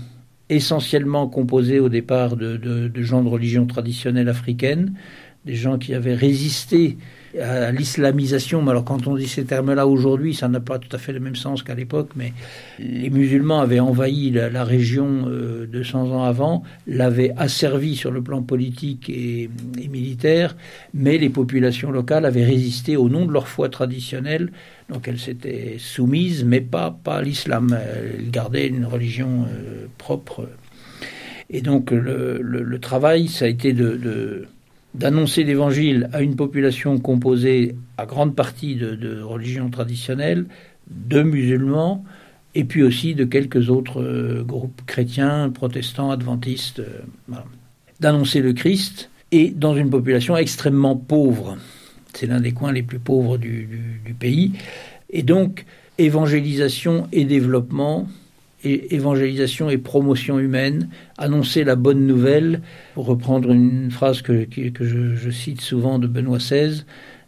essentiellement 0.49 1.27
composée 1.27 1.79
au 1.79 1.89
départ 1.89 2.35
de, 2.35 2.57
de 2.57 3.01
gens 3.01 3.23
de 3.23 3.29
religion 3.29 3.65
traditionnelle 3.65 4.29
africaine, 4.29 4.93
des 5.45 5.55
gens 5.55 5.77
qui 5.77 5.93
avaient 5.95 6.13
résisté 6.13 6.97
à 7.39 7.71
l'islamisation. 7.71 8.61
Mais 8.61 8.71
alors, 8.71 8.85
quand 8.85 9.07
on 9.07 9.15
dit 9.15 9.27
ces 9.27 9.45
termes-là 9.45 9.87
aujourd'hui, 9.87 10.33
ça 10.33 10.47
n'a 10.47 10.59
pas 10.59 10.79
tout 10.79 10.93
à 10.95 10.99
fait 10.99 11.13
le 11.13 11.19
même 11.19 11.35
sens 11.35 11.63
qu'à 11.63 11.75
l'époque. 11.75 12.11
Mais 12.15 12.33
les 12.79 13.09
musulmans 13.09 13.59
avaient 13.59 13.79
envahi 13.79 14.31
la, 14.31 14.63
région 14.63 15.27
200 15.67 16.07
euh, 16.07 16.13
ans 16.13 16.23
avant, 16.23 16.63
l'avaient 16.87 17.33
asservi 17.37 17.95
sur 17.95 18.11
le 18.11 18.21
plan 18.21 18.41
politique 18.41 19.09
et, 19.09 19.49
militaire, 19.89 20.55
mais 20.93 21.17
les 21.17 21.29
populations 21.29 21.91
locales 21.91 22.25
avaient 22.25 22.45
résisté 22.45 22.97
au 22.97 23.09
nom 23.09 23.25
de 23.25 23.31
leur 23.31 23.47
foi 23.47 23.69
traditionnelle. 23.69 24.51
Donc, 24.89 25.07
elles 25.07 25.19
s'étaient 25.19 25.75
soumises, 25.79 26.43
mais 26.43 26.61
pas, 26.61 26.97
pas 27.03 27.15
à 27.17 27.21
l'islam. 27.21 27.77
Elles 27.79 28.29
gardaient 28.29 28.67
une 28.67 28.85
religion 28.85 29.45
euh, 29.49 29.85
propre. 29.97 30.47
Et 31.49 31.61
donc, 31.61 31.91
le, 31.91 32.77
travail, 32.79 33.27
ça 33.27 33.45
a 33.45 33.47
été 33.47 33.73
de 33.73 34.47
d'annoncer 34.97 35.43
l'évangile 35.43 36.09
à 36.13 36.21
une 36.21 36.35
population 36.35 36.97
composée 36.99 37.75
à 37.97 38.05
grande 38.05 38.35
partie 38.35 38.75
de, 38.75 39.21
religions 39.21 39.69
traditionnelles, 39.69 40.45
de 40.89 41.21
musulmans, 41.21 42.03
et 42.53 42.63
puis 42.63 42.83
aussi 42.83 43.15
de 43.15 43.25
quelques 43.25 43.69
autres 43.69 44.01
euh, 44.01 44.43
groupes 44.43 44.81
chrétiens, 44.85 45.49
protestants, 45.49 46.11
adventistes, 46.11 46.79
euh, 46.79 47.35
d'annoncer 47.99 48.41
le 48.41 48.53
Christ, 48.53 49.09
et 49.31 49.49
dans 49.49 49.75
une 49.75 49.89
population 49.89 50.37
extrêmement 50.37 50.95
pauvre. 50.95 51.57
C'est 52.13 52.27
l'un 52.27 52.39
des 52.39 52.53
coins 52.53 52.71
les 52.71 52.83
plus 52.83 52.99
pauvres 52.99 53.37
du 53.37 54.15
pays. 54.17 54.53
Et 55.09 55.23
donc, 55.23 55.65
évangélisation 55.97 57.07
et 57.11 57.25
développement, 57.25 58.07
évangélisation 58.65 59.69
et 59.69 59.77
promotion 59.77 60.39
humaine, 60.39 60.89
annoncer 61.17 61.63
la 61.63 61.75
bonne 61.75 62.05
nouvelle, 62.05 62.61
pour 62.93 63.05
reprendre 63.05 63.51
une 63.51 63.91
phrase 63.91 64.21
que, 64.21 64.45
que 64.45 64.85
je, 64.85 65.29
cite 65.29 65.61
souvent 65.61 65.99
de 65.99 66.07
Benoît 66.07 66.37
XVI, 66.37 66.83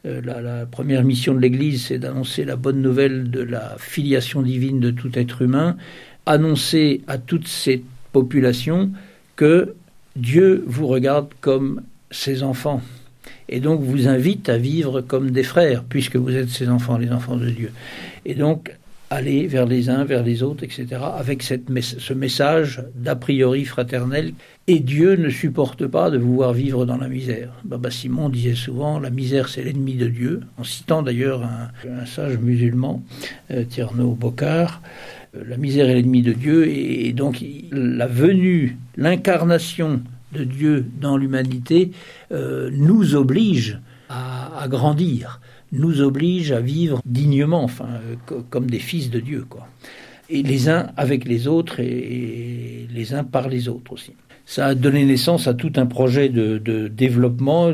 euh, 0.05 0.21
la, 0.23 0.65
première 0.65 1.03
mission 1.03 1.33
de 1.33 1.39
l'Église, 1.39 1.85
c'est 1.85 1.99
d'annoncer 1.99 2.45
la 2.45 2.55
bonne 2.55 2.81
nouvelle 2.81 3.29
de 3.29 3.41
la 3.41 3.75
filiation 3.77 4.41
divine 4.41 4.79
de 4.79 4.91
tout 4.91 5.17
être 5.17 5.41
humain, 5.41 5.77
annoncer 6.25 7.01
à 7.07 7.17
toutes 7.17 7.47
ces 7.47 7.83
populations 8.11 8.91
que 9.35 9.75
Dieu 10.15 10.63
vous 10.67 10.87
regarde 10.87 11.29
comme 11.41 11.81
ses 12.11 12.43
enfants 12.43 12.81
et 13.49 13.59
donc 13.59 13.81
vous 13.81 14.07
invite 14.07 14.49
à 14.49 14.57
vivre 14.57 15.01
comme 15.01 15.31
des 15.31 15.43
frères, 15.43 15.83
puisque 15.83 16.15
vous 16.15 16.35
êtes 16.35 16.49
ses 16.49 16.69
enfants, 16.69 16.97
les 16.97 17.11
enfants 17.11 17.37
de 17.37 17.49
Dieu. 17.49 17.71
Et 18.25 18.35
donc 18.35 18.75
aller 19.09 19.47
vers 19.47 19.65
les 19.65 19.89
uns, 19.89 20.03
vers 20.03 20.23
les 20.23 20.43
autres, 20.43 20.63
etc., 20.63 21.01
avec 21.17 21.43
ce 21.43 22.13
message 22.13 22.83
d'a 22.95 23.15
priori 23.15 23.63
fraternel. 23.65 24.33
Et 24.67 24.79
Dieu 24.79 25.15
ne 25.15 25.29
supporte 25.29 25.87
pas 25.87 26.09
de 26.09 26.17
vous 26.17 26.43
vivre 26.53 26.85
dans 26.85 26.97
la 26.97 27.07
misère. 27.07 27.53
Baba 27.63 27.89
Simon 27.89 28.29
disait 28.29 28.55
souvent, 28.55 28.99
la 28.99 29.09
misère 29.09 29.47
c'est 29.47 29.63
l'ennemi 29.63 29.95
de 29.95 30.07
Dieu, 30.07 30.41
en 30.57 30.63
citant 30.63 31.03
d'ailleurs 31.03 31.43
un, 31.43 32.05
sage 32.05 32.37
musulman, 32.37 33.01
euh, 33.51 33.63
Tierno 33.63 34.11
Bokar, 34.11 34.81
euh, 35.35 35.43
la 35.47 35.57
misère 35.57 35.89
est 35.89 35.95
l'ennemi 35.95 36.21
de 36.21 36.33
Dieu, 36.33 36.67
et, 36.67 37.13
donc 37.13 37.43
la 37.71 38.07
venue, 38.07 38.77
l'incarnation 38.97 40.01
de 40.33 40.43
Dieu 40.43 40.85
dans 40.99 41.15
l'humanité 41.15 41.91
euh, 42.33 42.69
nous 42.73 43.15
oblige 43.15 43.79
à 44.09 44.67
grandir 44.69 45.39
nous 45.71 46.01
oblige 46.01 46.51
à 46.51 46.59
vivre 46.59 47.01
dignement, 47.05 47.63
enfin, 47.63 47.89
euh, 48.31 48.41
comme 48.49 48.69
des 48.69 48.79
fils 48.79 49.09
de 49.09 49.19
Dieu, 49.19 49.45
quoi. 49.49 49.67
Et 50.29 50.43
les 50.43 50.67
uns 50.69 50.89
avec 50.97 51.25
les 51.25 51.47
autres 51.47 51.79
et, 51.79 52.87
les 52.91 53.13
uns 53.13 53.23
par 53.23 53.47
les 53.47 53.69
autres 53.69 53.93
aussi. 53.93 54.13
Ça 54.45 54.67
a 54.67 54.75
donné 54.75 55.05
naissance 55.05 55.47
à 55.47 55.53
tout 55.53 55.73
un 55.77 55.85
projet 55.85 56.29
de, 56.29 56.87
développement. 56.87 57.71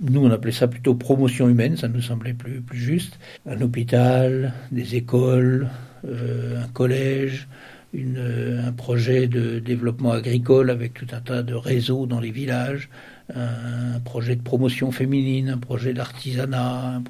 Nous, 0.00 0.24
on 0.24 0.30
appelait 0.30 0.52
ça 0.52 0.68
plutôt 0.68 0.94
promotion 0.94 1.48
humaine, 1.48 1.76
ça 1.76 1.88
nous 1.88 2.00
semblait 2.00 2.34
plus, 2.34 2.60
plus 2.60 2.78
juste. 2.78 3.18
Un 3.46 3.60
hôpital, 3.60 4.52
des 4.70 4.96
écoles, 4.96 5.68
euh, 6.04 6.62
un 6.62 6.68
collège, 6.68 7.48
euh, 7.96 8.68
un 8.68 8.72
projet 8.72 9.26
de 9.26 9.58
développement 9.58 10.12
agricole 10.12 10.70
avec 10.70 10.94
tout 10.94 11.08
un 11.12 11.20
tas 11.20 11.42
de 11.42 11.54
réseaux 11.54 12.06
dans 12.06 12.20
les 12.20 12.30
villages, 12.30 12.88
un 13.34 14.00
projet 14.00 14.36
de 14.36 14.42
promotion 14.42 14.90
féminine, 14.92 15.50
un 15.50 15.58
projet 15.58 15.92
d'artisanat, 15.92 17.00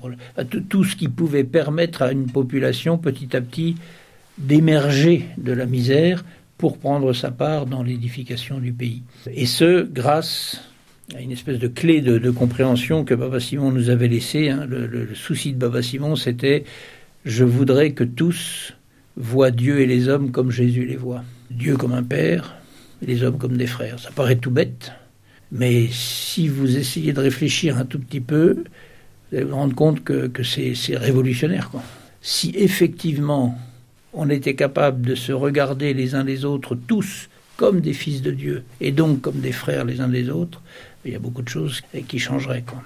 tout 0.68 0.84
ce 0.84 0.96
qui 0.96 1.08
pouvait 1.08 1.44
permettre 1.44 2.02
à 2.02 2.12
une 2.12 2.26
population 2.26 2.98
petit 2.98 3.36
à 3.36 3.40
petit 3.40 3.76
d'émerger 4.38 5.26
de 5.38 5.52
la 5.52 5.66
misère 5.66 6.24
pour 6.58 6.78
prendre 6.78 7.12
sa 7.12 7.30
part 7.30 7.66
dans 7.66 7.82
l'édification 7.82 8.58
du 8.58 8.72
pays. 8.72 9.02
Et 9.32 9.46
ce, 9.46 9.82
grâce 9.82 10.62
à 11.14 11.20
une 11.20 11.32
espèce 11.32 11.58
de 11.58 11.68
clé 11.68 12.00
de, 12.00 12.30
compréhension 12.30 13.04
que 13.04 13.14
Baba 13.14 13.40
Simon 13.40 13.72
nous 13.72 13.90
avait 13.90 14.08
laissée. 14.08 14.50
Hein. 14.50 14.66
le, 14.66 15.14
souci 15.14 15.52
de 15.52 15.58
Baba 15.58 15.82
Simon, 15.82 16.16
c'était 16.16 16.64
je 17.24 17.44
voudrais 17.44 17.92
que 17.92 18.04
tous 18.04 18.74
voient 19.16 19.50
Dieu 19.50 19.80
et 19.80 19.86
les 19.86 20.08
hommes 20.08 20.30
comme 20.30 20.50
Jésus 20.50 20.86
les 20.86 20.96
voit. 20.96 21.22
Dieu 21.50 21.76
comme 21.76 21.92
un 21.92 22.02
père, 22.02 22.56
les 23.02 23.22
hommes 23.22 23.38
comme 23.38 23.56
des 23.56 23.66
frères. 23.66 23.98
Ça 23.98 24.10
paraît 24.10 24.36
tout 24.36 24.50
bête, 24.50 24.92
mais 25.52 25.88
si 25.90 26.48
vous 26.48 26.76
essayez 26.76 27.12
de 27.12 27.20
réfléchir 27.20 27.78
un 27.78 27.84
tout 27.84 27.98
petit 27.98 28.20
peu, 28.20 28.64
vous 29.30 29.36
allez 29.36 29.44
vous 29.44 29.56
rendre 29.56 29.74
compte 29.74 30.04
que, 30.04 30.28
que 30.28 30.42
c'est 30.42 30.96
révolutionnaire. 30.96 31.70
Quoi. 31.70 31.82
Si 32.20 32.52
effectivement 32.56 33.58
on 34.12 34.28
était 34.28 34.54
capable 34.54 35.02
de 35.02 35.14
se 35.14 35.32
regarder 35.32 35.94
les 35.94 36.14
uns 36.14 36.24
les 36.24 36.44
autres 36.44 36.74
tous 36.74 37.28
comme 37.56 37.80
des 37.80 37.92
fils 37.92 38.22
de 38.22 38.30
Dieu 38.30 38.64
et 38.80 38.90
donc 38.90 39.20
comme 39.20 39.40
des 39.40 39.52
frères 39.52 39.84
les 39.84 40.00
uns 40.00 40.08
des 40.08 40.30
autres, 40.30 40.62
il 41.04 41.12
y 41.12 41.16
a 41.16 41.18
beaucoup 41.18 41.42
de 41.42 41.48
choses 41.48 41.82
qui 42.08 42.18
changeraient. 42.18 42.64
Quoi. 42.66 42.82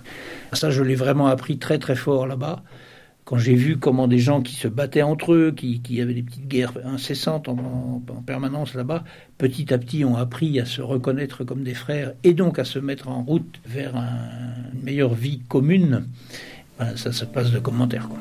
Ça, 0.52 0.70
je 0.70 0.82
l'ai 0.82 0.94
vraiment 0.94 1.26
appris 1.26 1.58
très 1.58 1.78
très 1.78 1.96
fort 1.96 2.26
là-bas. 2.26 2.62
Quand 3.24 3.38
j'ai 3.38 3.54
vu 3.54 3.78
comment 3.78 4.06
des 4.06 4.18
gens 4.18 4.42
qui 4.42 4.54
se 4.54 4.68
battaient 4.68 5.02
entre 5.02 5.32
eux, 5.32 5.54
qui, 5.56 5.80
qui 5.80 6.00
avaient 6.02 6.12
des 6.12 6.22
petites 6.22 6.46
guerres 6.46 6.74
incessantes 6.84 7.48
en, 7.48 8.02
en, 8.06 8.22
permanence 8.22 8.74
là-bas, 8.74 9.04
petit 9.38 9.72
à 9.72 9.78
petit 9.78 10.04
ont 10.04 10.16
appris 10.16 10.60
à 10.60 10.66
se 10.66 10.82
reconnaître 10.82 11.42
comme 11.42 11.62
des 11.62 11.74
frères 11.74 12.12
et 12.22 12.34
donc 12.34 12.58
à 12.58 12.64
se 12.64 12.78
mettre 12.78 13.08
en 13.08 13.22
route 13.22 13.60
vers 13.64 13.96
un, 13.96 14.18
une 14.74 14.82
meilleure 14.82 15.14
vie 15.14 15.40
commune, 15.48 16.06
ben, 16.78 16.96
ça 16.96 17.12
se 17.12 17.24
passe 17.24 17.50
de 17.50 17.58
commentaires. 17.58 18.08
Quoi. 18.08 18.20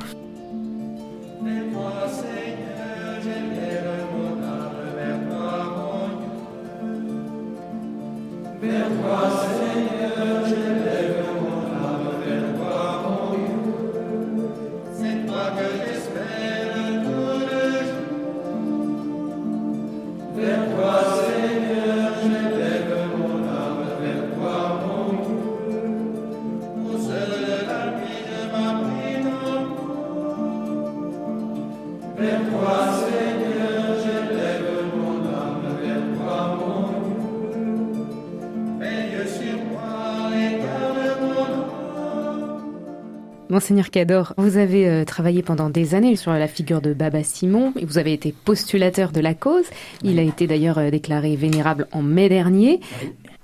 Monseigneur 43.54 43.92
Cador, 43.92 44.34
vous 44.38 44.58
avez 44.58 44.90
euh, 44.90 45.06
travaillé 45.06 45.44
pendant 45.44 45.70
des 45.70 45.94
années 45.94 46.16
sur 46.16 46.32
la 46.34 46.48
figure 46.48 46.82
de 46.82 46.92
Baba 46.92 47.22
Simon 47.22 47.72
et 47.78 47.86
vous 47.86 48.00
avez 48.00 48.12
été 48.12 48.32
postulateur 48.32 49.12
de 49.12 49.20
la 49.20 49.36
cause. 49.36 49.66
Il 50.02 50.18
a 50.18 50.24
été 50.24 50.48
d'ailleurs 50.48 50.80
euh, 50.80 50.90
déclaré 50.90 51.36
vénérable 51.36 51.88
en 51.92 52.02
mai 52.02 52.30
dernier. 52.30 52.80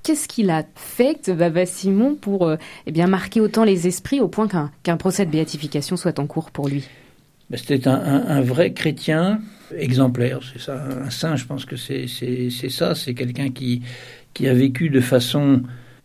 Qu'est-ce 0.02 0.28
qu'il 0.28 0.50
a 0.50 0.64
fait, 0.74 1.30
Baba 1.30 1.68
Simon, 1.68 2.16
pour 2.16 2.48
euh, 2.48 2.56
eh 2.88 2.92
bien, 2.92 3.06
marquer 3.06 3.40
autant 3.40 3.64
les 3.64 3.86
esprits 3.86 4.20
au 4.20 4.28
point 4.28 4.48
qu'un 4.48 4.98
procès 4.98 5.28
de 5.28 5.32
béatification 5.32 5.96
soit 5.96 6.18
en 6.18 6.26
cours 6.26 6.50
pour 6.50 6.68
lui? 6.68 6.90
C'était 7.56 7.88
un, 7.88 8.42
vrai 8.42 8.74
chrétien 8.74 9.42
exemplaire, 9.76 10.40
c'est 10.52 10.62
ça, 10.62 10.84
un 11.04 11.10
saint, 11.10 11.36
je 11.36 11.46
pense 11.46 11.66
que 11.66 11.76
c'est 11.78 12.08
ça, 12.70 12.94
c'est 12.94 13.14
quelqu'un 13.16 13.50
qui, 13.50 13.82
a 14.46 14.54
vécu 14.54 14.90
de 14.90 15.02
façon 15.02 15.64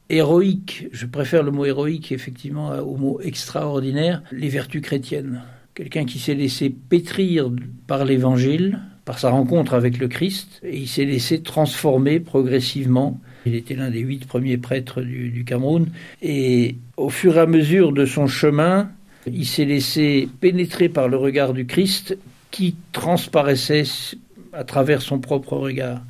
héroïque, 0.09 0.89
je 0.93 1.07
préfère 1.07 1.43
le 1.43 1.51
mot 1.51 1.67
héroïque 1.67 2.13
effectivement 2.13 2.71
au 2.79 2.97
mot 2.97 3.21
extraordinaire, 3.23 4.23
les 4.33 4.49
vertus 4.49 4.81
chrétiennes. 4.81 5.43
Quelqu'un 5.75 6.05
qui 6.05 6.19
s'est 6.19 6.35
laissé 6.35 6.71
pétrir 6.71 7.51
par 7.87 8.05
l'évangile, 8.05 8.81
par 9.05 9.19
sa 9.19 9.31
rencontre 9.31 9.75
avec 9.75 9.99
le 9.99 10.09
Christ, 10.09 10.61
et 10.63 10.79
il 10.79 10.89
s'est 10.89 11.05
laissé 11.05 11.43
transformer 11.43 12.21
progressivement. 12.21 13.21
Il 13.45 13.55
était 13.55 13.75
l'un 13.75 13.91
des 13.91 14.01
huit 14.01 14.25
premiers 14.27 14.57
prêtres 14.57 15.03
du, 15.03 15.45
Cameroun, 15.45 15.89
et 16.23 16.77
au 16.97 17.11
fur 17.11 17.37
et 17.37 17.41
à 17.41 17.47
mesure 17.47 17.93
de 17.93 18.07
son 18.07 18.27
chemin, 18.27 18.91
il 19.27 19.47
s'est 19.47 19.65
laissé 19.65 20.29
pénétrer 20.41 20.89
par 20.89 21.09
le 21.09 21.17
regard 21.17 21.53
du 21.53 21.67
Christ 21.67 22.17
qui 22.51 22.77
transparaissait 22.93 23.85
à 24.53 24.65
travers 24.65 25.03
son 25.03 25.19
propre 25.19 25.57
regard. 25.57 26.03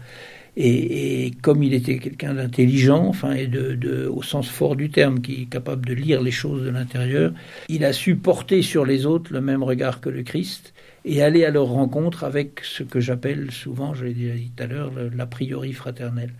Et, 0.57 1.25
et, 1.27 1.31
comme 1.43 1.65
il 1.65 1.75
était 1.75 1.99
quelqu'un 1.99 2.35
d'intelligent, 2.35 3.05
enfin, 3.07 3.33
et 3.33 3.49
de, 3.49 3.75
de, 3.75 4.07
au 4.07 4.23
sens 4.23 4.49
fort 4.49 4.77
du 4.77 4.89
terme, 4.89 5.21
qui 5.21 5.43
est 5.43 5.51
capable 5.51 5.85
de 5.85 5.95
lire 5.95 6.23
les 6.23 6.31
choses 6.31 6.63
de 6.63 6.71
l'intérieur, 6.71 7.33
il 7.69 7.85
a 7.85 7.93
su 7.93 8.15
porter 8.15 8.63
sur 8.63 8.85
les 8.85 9.05
autres 9.05 9.33
le 9.33 9.41
même 9.41 9.65
regard 9.65 10.01
que 10.01 10.11
le 10.11 10.23
Christ 10.23 10.73
et 11.05 11.23
aller 11.23 11.45
à 11.45 11.51
leur 11.51 11.67
rencontre 11.67 12.25
avec 12.25 12.61
ce 12.63 12.83
que 12.83 13.01
j'appelle 13.01 13.51
souvent, 13.51 13.95
je 13.95 14.05
l'ai 14.05 14.15
dit 14.15 14.51
tout 14.57 14.63
à 14.63 14.67
l'heure, 14.67 14.93
l'a 15.15 15.27
priori 15.27 15.73
fraternel. 15.73 16.31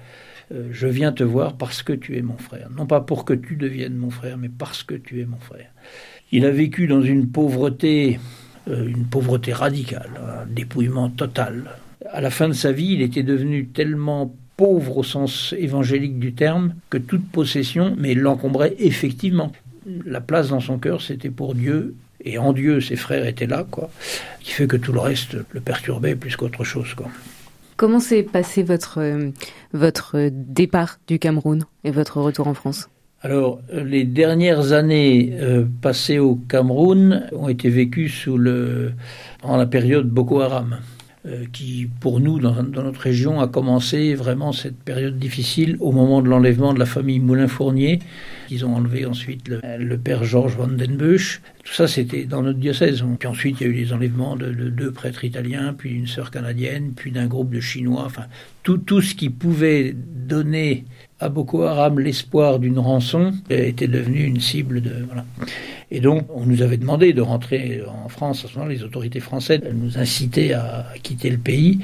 Euh, 0.53 0.69
je 0.73 0.87
viens 0.87 1.13
te 1.13 1.25
voir 1.25 1.57
parce 1.57 1.83
que 1.83 1.93
tu 1.93 2.17
es 2.17 2.23
mon 2.23 2.37
frère. 2.37 2.69
Non 2.71 2.87
pas 2.87 3.01
pour 3.01 3.25
que 3.25 3.35
tu 3.35 3.57
deviennes 3.57 3.97
mon 3.97 4.11
frère, 4.11 4.39
mais 4.39 4.49
parce 4.51 4.83
que 4.83 4.95
tu 4.95 5.21
es 5.21 5.25
mon 5.25 5.39
frère. 5.39 5.71
Il 6.37 6.45
a 6.45 6.51
vécu 6.51 6.89
dans 6.89 7.01
une 7.01 7.29
pauvreté, 7.29 8.19
euh, 8.69 8.89
une 8.89 9.05
pauvreté 9.05 9.53
radicale, 9.53 10.11
un 10.21 10.47
dépouillement 10.47 11.09
total, 11.09 11.71
à 12.11 12.21
la 12.21 12.31
fin 12.31 12.49
de 12.49 12.55
sa 12.55 12.73
vie, 12.73 12.95
il 12.95 13.03
était 13.03 13.23
devenu 13.23 13.67
tellement 13.67 14.35
pauvre 14.57 14.99
au 14.99 15.03
sens 15.05 15.55
évangélique 15.57 16.19
du 16.19 16.33
terme 16.33 16.75
que 16.91 16.99
toute 16.99 17.25
possession, 17.31 17.95
mais 17.97 18.15
l'encombrait 18.15 18.75
effectivement. 18.81 19.53
La 20.05 20.21
place 20.21 20.49
dans 20.49 20.59
son 20.59 20.79
cœur, 20.79 21.03
c'était 21.03 21.31
pour 21.31 21.55
Dieu, 21.55 21.95
et 22.25 22.37
en 22.37 22.53
Dieu, 22.53 22.81
ses 22.81 22.97
frères 22.97 23.25
étaient 23.27 23.47
là, 23.47 23.65
quoi, 23.71 23.89
qui 24.41 24.51
fait 24.51 24.67
que 24.67 24.77
tout 24.77 24.93
le 24.93 24.99
reste 24.99 25.37
le 25.53 25.61
perturbait 25.61 26.17
plus 26.17 26.35
qu'autre 26.35 26.65
chose, 26.65 26.95
quoi. 26.95 27.09
Comment 27.77 28.01
s'est 28.01 28.25
passé 28.25 28.65
votre, 28.65 29.01
euh, 29.01 29.31
votre 29.73 30.31
départ 30.33 30.99
du 31.07 31.21
Cameroun 31.21 31.65
et 31.85 31.93
votre 31.93 32.21
retour 32.21 32.49
en 32.49 32.55
France? 32.55 32.89
Alors, 33.25 33.63
les 33.73 34.05
dernières 34.05 34.73
années 34.73 35.33
euh, 35.41 35.65
passées 35.81 36.19
au 36.19 36.35
Cameroun 36.35 37.27
ont 37.33 37.49
été 37.49 37.71
vécues 37.71 38.11
sous 38.11 38.37
le, 38.37 38.93
en 39.43 39.57
la 39.57 39.65
période 39.65 40.07
Boko 40.11 40.43
Haram. 40.43 40.77
Euh, 41.27 41.47
qui, 41.51 41.89
pour 42.01 42.21
nous, 42.21 42.39
dans, 42.39 42.63
notre 42.63 43.01
région, 43.01 43.41
a 43.41 43.49
commencé 43.49 44.15
vraiment 44.15 44.53
cette 44.53 44.77
période 44.77 45.19
difficile 45.19 45.79
au 45.81 45.91
moment 45.91 46.21
de 46.21 46.29
l'enlèvement 46.29 46.75
de 46.75 46.79
la 46.79 46.85
famille 46.85 47.19
Moulin-Fournier. 47.19 48.01
Ils 48.51 48.67
ont 48.67 48.75
enlevé 48.75 49.07
ensuite 49.07 49.49
le, 49.49 49.63
le 49.79 49.97
père 49.97 50.23
Georges 50.25 50.57
Van 50.57 50.67
Den 50.67 50.99
Busch. 50.99 51.41
Tout 51.65 51.73
ça, 51.73 51.89
c'était 51.89 52.25
dans 52.25 52.43
notre 52.43 52.59
diocèse. 52.59 53.03
Puis 53.19 53.29
ensuite, 53.29 53.61
il 53.61 53.65
y 53.65 53.67
a 53.67 53.71
eu 53.71 53.75
les 53.75 53.93
enlèvements 53.93 54.37
de, 54.37 54.51
de 54.53 54.69
deux 54.69 54.93
prêtres 54.93 55.25
italiens, 55.25 55.75
puis 55.77 55.95
une 55.95 56.07
sœur 56.07 56.31
canadienne, 56.31 56.93
puis 56.95 57.11
d'un 57.11 57.27
groupe 57.27 57.51
de 57.51 57.61
Chinois. 57.61 58.03
Enfin, 58.05 58.27
tout, 58.63 58.79
tout 58.79 59.01
ce 59.01 59.15
qui 59.15 59.31
pouvait 59.31 59.95
donner 59.95 60.85
à 61.21 61.29
Boko 61.29 61.63
Haram 61.63 61.99
l'espoir 61.99 62.59
d'une 62.59 62.79
rançon 62.79 63.33
était 63.49 63.89
devenu 63.89 64.25
une 64.25 64.41
cible 64.41 64.81
de 64.81 65.05
voilà. 65.07 65.25
Et 65.91 66.01
donc 66.01 66.27
on 66.35 66.45
nous 66.45 66.61
avait 66.61 66.77
demandé 66.77 67.13
de 67.13 67.23
rentrer 67.23 67.83
en 68.05 68.09
France 68.09 68.45
à 68.45 68.49
ce 68.49 68.55
moment 68.55 68.69
les 68.69 68.83
autorités 68.83 69.21
françaises 69.21 69.61
nous 69.73 69.97
incitaient 69.97 70.53
à 70.53 70.87
quitter 71.03 71.31
le 71.31 71.39
pays. 71.39 71.81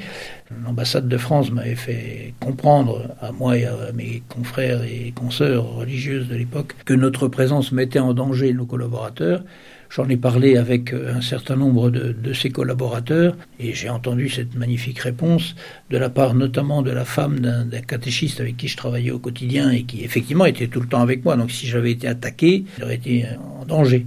L'ambassade 0.65 1.07
de 1.07 1.17
France 1.17 1.51
m'avait 1.51 1.75
fait 1.75 2.33
comprendre 2.39 3.15
à 3.19 3.31
moi 3.31 3.57
et 3.57 3.65
à 3.65 3.91
mes 3.93 4.21
confrères 4.29 4.83
et 4.83 5.11
consoeurs 5.15 5.65
religieuses 5.75 6.27
de 6.27 6.35
l'époque 6.35 6.75
que 6.85 6.93
notre 6.93 7.27
présence 7.27 7.71
mettait 7.71 7.99
en 7.99 8.13
danger 8.13 8.53
nos 8.53 8.65
collaborateurs. 8.65 9.43
J'en 9.89 10.07
ai 10.07 10.15
parlé 10.17 10.55
avec 10.55 10.93
un 10.93 11.19
certain 11.21 11.55
nombre 11.55 11.89
de, 11.89 12.13
de 12.13 12.33
ses 12.33 12.49
collaborateurs 12.49 13.35
et 13.59 13.73
j'ai 13.73 13.89
entendu 13.89 14.29
cette 14.29 14.55
magnifique 14.55 14.99
réponse 14.99 15.55
de 15.89 15.97
la 15.97 16.09
part 16.09 16.33
notamment 16.33 16.81
de 16.81 16.91
la 16.91 17.03
femme 17.03 17.39
d'un 17.39 17.81
catéchiste 17.81 18.39
avec 18.39 18.55
qui 18.55 18.67
je 18.67 18.77
travaillais 18.77 19.11
au 19.11 19.19
quotidien 19.19 19.71
et 19.71 19.83
qui 19.83 20.03
effectivement 20.03 20.45
était 20.45 20.67
tout 20.67 20.79
le 20.79 20.87
temps 20.87 21.01
avec 21.01 21.25
moi. 21.25 21.35
Donc 21.35 21.51
si 21.51 21.67
j'avais 21.67 21.91
été 21.91 22.07
attaqué, 22.07 22.63
j'aurais 22.79 22.95
été 22.95 23.25
en 23.59 23.65
danger. 23.65 24.05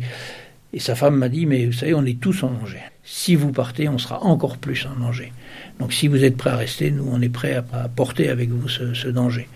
Et 0.72 0.80
sa 0.80 0.94
femme 0.94 1.16
m'a 1.16 1.28
dit, 1.28 1.46
mais 1.46 1.66
vous 1.66 1.72
savez, 1.72 1.94
on 1.94 2.04
est 2.04 2.18
tous 2.18 2.42
en 2.42 2.50
danger. 2.50 2.80
Si 3.04 3.34
vous 3.34 3.52
partez, 3.52 3.88
on 3.88 3.98
sera 3.98 4.22
encore 4.22 4.56
plus 4.56 4.86
en 4.86 4.98
danger. 4.98 5.32
Donc 5.78 5.92
si 5.92 6.08
vous 6.08 6.24
êtes 6.24 6.36
prêt 6.36 6.50
à 6.50 6.56
rester, 6.56 6.90
nous, 6.90 7.06
on 7.10 7.20
est 7.20 7.28
prêt 7.28 7.54
à, 7.54 7.62
porter 7.88 8.28
avec 8.28 8.48
vous 8.48 8.68
ce, 8.68 9.08
danger. 9.08 9.48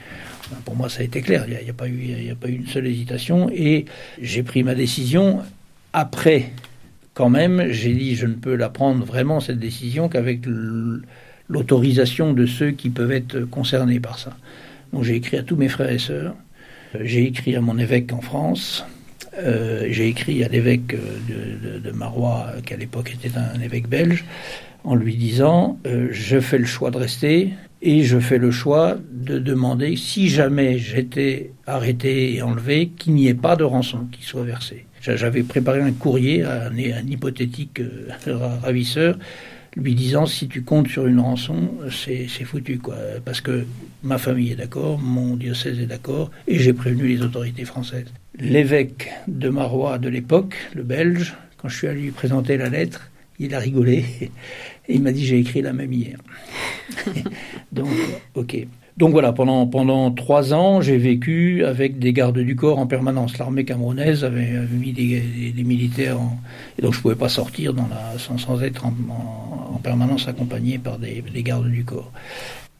Pour 0.64 0.76
moi, 0.76 0.88
ça 0.88 1.00
a 1.00 1.04
été 1.04 1.22
clair. 1.22 1.44
Il 1.46 1.50
n'y 1.52 1.70
a, 1.70 1.70
a 1.70 1.74
pas 1.74 1.88
eu 1.88 2.54
une 2.54 2.66
seule 2.66 2.86
hésitation. 2.86 3.50
Et 3.50 3.86
j'ai 4.20 4.42
pris 4.42 4.62
ma 4.62 4.74
décision 4.74 5.40
après, 5.92 6.52
quand 7.14 7.30
même, 7.30 7.72
j'ai 7.72 7.94
dit 7.94 8.14
je 8.14 8.26
ne 8.26 8.34
peux 8.34 8.54
la 8.54 8.68
prendre 8.68 9.04
vraiment 9.04 9.40
cette 9.40 9.58
décision 9.58 10.08
qu'avec 10.08 10.42
l'autorisation 11.48 12.32
de 12.32 12.46
ceux 12.46 12.72
qui 12.72 12.90
peuvent 12.90 13.12
être 13.12 13.40
concernés 13.40 14.00
par 14.00 14.18
ça. 14.18 14.36
Donc 14.92 15.04
j'ai 15.04 15.16
écrit 15.16 15.38
à 15.38 15.42
tous 15.42 15.56
mes 15.56 15.68
frères 15.68 15.90
et 15.90 15.98
sœurs, 15.98 16.34
j'ai 17.00 17.24
écrit 17.24 17.56
à 17.56 17.60
mon 17.60 17.78
évêque 17.78 18.12
en 18.12 18.20
France, 18.20 18.84
euh, 19.38 19.86
j'ai 19.90 20.08
écrit 20.08 20.42
à 20.44 20.48
l'évêque 20.48 20.94
de, 20.94 21.78
de, 21.78 21.90
Marois, 21.90 22.52
qui 22.64 22.74
à 22.74 22.76
l'époque 22.76 23.14
était 23.14 23.36
un 23.38 23.60
évêque 23.60 23.88
belge, 23.88 24.24
en 24.84 24.94
lui 24.94 25.16
disant 25.16 25.78
euh, 25.86 26.08
je 26.10 26.40
fais 26.40 26.58
le 26.58 26.64
choix 26.64 26.90
de 26.90 26.98
rester 26.98 27.50
et 27.80 28.02
je 28.02 28.18
fais 28.18 28.38
le 28.38 28.50
choix 28.50 28.96
de 29.12 29.38
demander 29.38 29.96
si 29.96 30.28
jamais 30.28 30.78
j'étais 30.78 31.52
arrêté 31.66 32.34
et 32.34 32.42
enlevé 32.42 32.88
qu'il 32.88 33.14
n'y 33.14 33.28
ait 33.28 33.34
pas 33.34 33.56
de 33.56 33.64
rançon 33.64 34.06
qui 34.10 34.24
soit 34.24 34.44
versée. 34.44 34.86
J'avais 35.00 35.44
préparé 35.44 35.80
un 35.80 35.92
courrier 35.92 36.42
à 36.42 36.66
un, 36.66 37.06
hypothétique 37.06 37.80
euh, 37.80 38.08
ravisseur 38.62 39.16
lui 39.76 39.94
disant 39.94 40.26
si 40.26 40.48
tu 40.48 40.62
comptes 40.62 40.88
sur 40.88 41.06
une 41.06 41.20
rançon, 41.20 41.70
c'est 41.90 42.26
foutu, 42.44 42.78
quoi. 42.78 42.96
Parce 43.24 43.40
que 43.40 43.64
ma 44.02 44.18
famille 44.18 44.52
est 44.52 44.56
d'accord, 44.56 44.98
mon 44.98 45.36
diocèse 45.36 45.78
est 45.78 45.86
d'accord, 45.86 46.30
et 46.46 46.58
j'ai 46.58 46.72
prévenu 46.72 47.06
les 47.06 47.22
autorités 47.22 47.64
françaises. 47.64 48.12
L'évêque 48.38 49.10
de 49.26 49.48
Marois 49.48 49.98
de 49.98 50.08
l'époque, 50.08 50.54
le 50.74 50.82
belge, 50.82 51.34
quand 51.56 51.68
je 51.68 51.76
suis 51.76 51.86
allé 51.86 52.02
lui 52.02 52.10
présenter 52.10 52.56
la 52.56 52.68
lettre, 52.68 53.10
il 53.38 53.54
a 53.54 53.58
rigolé 53.58 54.04
et 54.88 54.94
il 54.94 55.02
m'a 55.02 55.12
dit 55.12 55.24
j'ai 55.24 55.38
écrit 55.38 55.62
la 55.62 55.72
même 55.72 55.92
hier. 55.92 56.18
Donc, 57.72 57.88
ok. 58.34 58.66
Donc 58.98 59.12
voilà, 59.12 59.32
pendant, 59.32 59.64
pendant 59.68 60.10
trois 60.10 60.52
ans, 60.52 60.80
j'ai 60.80 60.98
vécu 60.98 61.64
avec 61.64 62.00
des 62.00 62.12
gardes 62.12 62.40
du 62.40 62.56
corps 62.56 62.80
en 62.80 62.88
permanence. 62.88 63.38
L'armée 63.38 63.64
camerounaise 63.64 64.24
avait, 64.24 64.50
mis 64.72 64.92
des, 64.92 65.62
militaires, 65.62 66.18
et 66.76 66.82
donc 66.82 66.94
je 66.94 66.98
ne 66.98 67.02
pouvais 67.02 67.14
pas 67.14 67.28
sortir 67.28 67.74
dans 67.74 67.86
la, 67.86 68.18
sans, 68.18 68.60
être 68.60 68.86
en, 68.86 69.78
permanence 69.84 70.26
accompagné 70.26 70.78
par 70.78 70.98
des, 70.98 71.22
gardes 71.44 71.70
du 71.70 71.84
corps. 71.84 72.10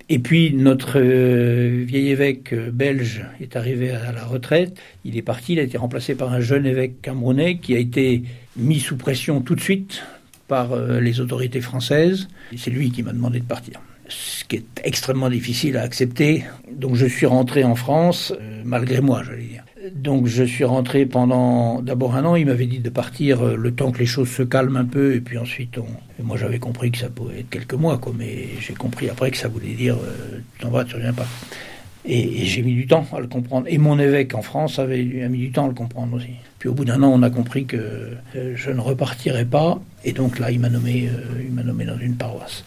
Et 0.09 0.19
puis 0.19 0.53
notre 0.53 0.99
euh, 0.99 1.85
vieil 1.87 2.09
évêque 2.09 2.53
euh, 2.53 2.73
belge 2.73 3.25
est 3.41 3.55
arrivé 3.55 3.91
à 3.93 4.11
la 4.11 4.25
retraite. 4.25 4.77
Il 5.05 5.17
est 5.17 5.23
parti, 5.23 5.53
il 5.53 5.61
a 5.61 5.63
été 5.63 5.79
remplacé 5.79 6.17
par 6.17 6.33
un 6.33 6.41
jeune 6.41 6.67
évêque 6.67 7.01
camerounais 7.01 7.59
qui 7.59 7.77
a 7.77 7.79
été 7.79 8.25
mis 8.57 8.81
sous 8.81 8.97
pression 8.97 9.41
tout 9.41 9.55
de 9.55 9.61
suite 9.61 10.03
par 10.49 10.73
euh, 10.73 10.99
les 10.99 11.21
autorités 11.21 11.61
françaises. 11.61 12.27
C'est 12.57 12.71
lui 12.71 12.91
qui 12.91 13.05
m'a 13.05 13.13
demandé 13.13 13.39
de 13.39 13.45
partir 13.45 13.81
ce 14.09 14.45
qui 14.45 14.57
est 14.57 14.65
extrêmement 14.85 15.29
difficile 15.29 15.77
à 15.77 15.83
accepter. 15.83 16.45
Donc 16.73 16.97
je 16.97 17.07
suis 17.07 17.27
rentré 17.27 17.65
en 17.65 17.75
France, 17.75 18.33
euh, 18.41 18.63
malgré 18.65 19.01
moi, 19.01 19.23
j'allais 19.25 19.45
dire. 19.45 19.65
Donc 19.95 20.27
je 20.27 20.43
suis 20.43 20.65
rentré 20.65 21.07
pendant 21.07 21.81
d'abord 21.83 22.17
un 22.17 22.25
an. 22.25 22.35
Il 22.35 22.47
m'avait 22.47 22.67
dit 22.67 22.81
de 22.81 22.91
partir 22.91 23.43
euh, 23.43 23.57
le 23.57 23.73
temps 23.73 23.93
que 23.93 23.99
les 23.99 24.07
choses 24.07 24.31
se 24.31 24.43
calment 24.43 24.79
un 24.79 24.85
peu, 24.85 25.15
et 25.15 25.21
puis 25.21 25.39
ensuite, 25.39 25.79
on... 25.79 26.23
moi 26.23 26.37
j'avais 26.37 26.59
compris 26.59 26.91
que 26.91 26.99
ça 26.99 27.11
pouvait 27.11 27.41
être 27.41 27.51
quelques 27.51 27.75
mois, 27.75 27.99
quoi, 27.99 28.13
mais 28.17 28.49
j'ai 28.61 28.75
compris 28.75 29.09
après 29.09 29.31
que 29.31 29.37
ça 29.37 29.49
voulait 29.49 29.75
dire 29.75 29.97
euh, 29.97 30.41
tu 30.57 30.63
t'en 30.63 30.71
vas, 30.71 30.85
tu 30.85 30.97
reviens 30.97 31.13
pas. 31.13 31.27
Et, 32.05 32.45
j'ai 32.47 32.63
mis 32.63 32.75
du 32.75 32.87
temps 32.87 33.07
à 33.13 33.21
le 33.21 33.27
comprendre. 33.27 33.67
Et 33.69 33.77
mon 33.77 33.99
évêque 33.99 34.35
en 34.35 34.43
France 34.43 34.79
avait 34.79 35.05
mis 35.29 35.39
du 35.39 35.51
temps 35.53 35.67
à 35.67 35.69
le 35.69 35.75
comprendre 35.75 36.17
aussi. 36.17 36.31
Puis 36.59 36.69
au 36.69 36.75
bout 36.75 36.85
d'un 36.85 37.03
an, 37.03 37.13
on 37.15 37.23
a 37.23 37.31
compris 37.31 37.67
que 37.67 37.77
euh, 37.77 38.53
je 38.57 38.71
ne 38.71 38.81
repartirais 38.81 39.45
pas. 39.45 39.81
Et 40.05 40.13
donc 40.13 40.39
là, 40.39 40.51
il 40.51 40.59
m'a 40.59 40.69
nommé, 40.69 41.09
euh, 41.09 41.43
il 41.45 41.53
m'a 41.53 41.63
nommé 41.63 41.85
dans 41.85 41.99
une 41.99 42.17
paroisse. 42.17 42.65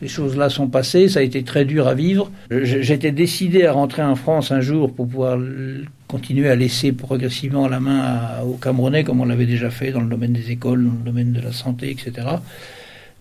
Ces 0.00 0.08
choses-là 0.08 0.48
sont 0.48 0.66
passées. 0.66 1.08
Ça 1.08 1.20
a 1.20 1.22
été 1.22 1.44
très 1.44 1.64
dur 1.64 1.86
à 1.86 1.94
vivre. 1.94 2.30
J'étais 2.50 3.12
décidé 3.12 3.66
à 3.66 3.72
rentrer 3.72 4.02
en 4.02 4.16
France 4.16 4.50
un 4.50 4.60
jour 4.60 4.92
pour 4.92 5.06
pouvoir 5.06 5.38
continuer 6.08 6.48
à 6.48 6.56
laisser 6.56 6.92
progressivement 6.92 7.68
la 7.68 7.80
main 7.80 8.40
aux 8.44 8.56
Camerounais, 8.56 9.04
comme 9.04 9.20
on 9.20 9.24
l'avait 9.24 9.46
déjà 9.46 9.70
fait 9.70 9.92
dans 9.92 10.00
le 10.00 10.08
domaine 10.08 10.32
des 10.32 10.50
écoles, 10.50 10.84
dans 10.84 10.92
le 10.92 11.04
domaine 11.04 11.32
de 11.32 11.40
la 11.40 11.52
santé, 11.52 11.90
etc. 11.90 12.26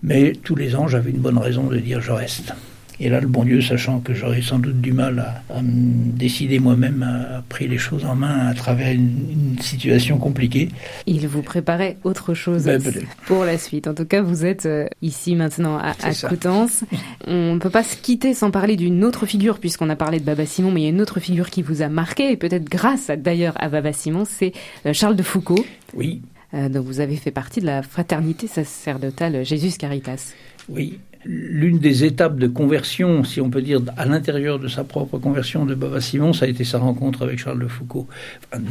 Mais 0.03 0.33
tous 0.43 0.55
les 0.55 0.75
ans, 0.75 0.87
j'avais 0.87 1.11
une 1.11 1.17
bonne 1.17 1.37
raison 1.37 1.63
de 1.67 1.77
dire 1.77 2.01
je 2.01 2.11
reste. 2.11 2.53
Et 2.99 3.09
là, 3.09 3.21
le 3.21 3.27
bon 3.27 3.43
Dieu, 3.43 3.61
sachant 3.61 3.99
que 3.99 4.13
j'aurais 4.13 4.41
sans 4.41 4.57
doute 4.57 4.81
du 4.81 4.91
mal 4.91 5.43
à, 5.49 5.61
me 5.61 6.11
décider 6.17 6.57
moi-même, 6.57 7.03
a, 7.03 7.43
pris 7.47 7.67
les 7.67 7.77
choses 7.77 8.05
en 8.05 8.15
main 8.15 8.47
à 8.47 8.53
travers 8.53 8.91
une, 8.91 9.55
situation 9.59 10.17
compliquée. 10.17 10.69
Il 11.07 11.27
vous 11.27 11.41
préparait 11.41 11.97
autre 12.03 12.33
chose 12.33 12.65
ben, 12.65 12.81
pour 13.25 13.43
la 13.43 13.57
suite. 13.57 13.87
En 13.87 13.93
tout 13.93 14.05
cas, 14.05 14.21
vous 14.21 14.45
êtes 14.45 14.65
euh, 14.65 14.87
ici 15.01 15.35
maintenant 15.35 15.77
à, 15.77 15.95
à 16.03 16.13
Coutances. 16.27 16.83
On 17.25 17.55
ne 17.55 17.59
peut 17.59 17.69
pas 17.69 17.83
se 17.83 17.95
quitter 17.95 18.33
sans 18.33 18.51
parler 18.51 18.75
d'une 18.75 19.03
autre 19.03 19.25
figure, 19.25 19.59
puisqu'on 19.59 19.89
a 19.89 19.95
parlé 19.95 20.19
de 20.19 20.25
Baba 20.25 20.45
Simon, 20.45 20.71
mais 20.71 20.81
il 20.81 20.83
y 20.83 20.87
a 20.87 20.91
une 20.91 21.01
autre 21.01 21.19
figure 21.19 21.49
qui 21.49 21.61
vous 21.61 21.81
a 21.81 21.89
marqué, 21.89 22.31
et 22.31 22.37
peut-être 22.37 22.69
grâce 22.69 23.09
d'ailleurs 23.17 23.53
à 23.57 23.69
Baba 23.69 23.93
Simon, 23.93 24.25
c'est 24.25 24.53
euh, 24.85 24.93
Charles 24.93 25.15
de 25.15 25.23
Foucault. 25.23 25.65
Oui. 25.95 26.21
Euh, 26.53 26.69
donc 26.69 26.85
vous 26.85 26.99
avez 26.99 27.15
fait 27.15 27.31
partie 27.31 27.59
de 27.59 27.65
la 27.65 27.81
fraternité 27.81 28.47
sacerdotale 28.47 29.43
Jésus 29.43 29.77
Caritas. 29.77 30.33
Oui, 30.69 30.99
l'une 31.25 31.79
des 31.79 32.03
étapes 32.03 32.37
de 32.37 32.47
conversion, 32.47 33.23
si 33.23 33.41
on 33.41 33.49
peut 33.49 33.61
dire, 33.61 33.81
à 33.97 34.05
l'intérieur 34.05 34.59
de 34.59 34.67
sa 34.67 34.83
propre 34.83 35.17
conversion 35.17 35.65
de 35.65 35.75
Baba 35.75 36.01
Simon, 36.01 36.33
ça 36.33 36.45
a 36.45 36.47
été 36.47 36.63
sa 36.63 36.79
rencontre 36.79 37.23
avec 37.23 37.39
Charles 37.39 37.59
de 37.59 37.67
Foucault. 37.67 38.07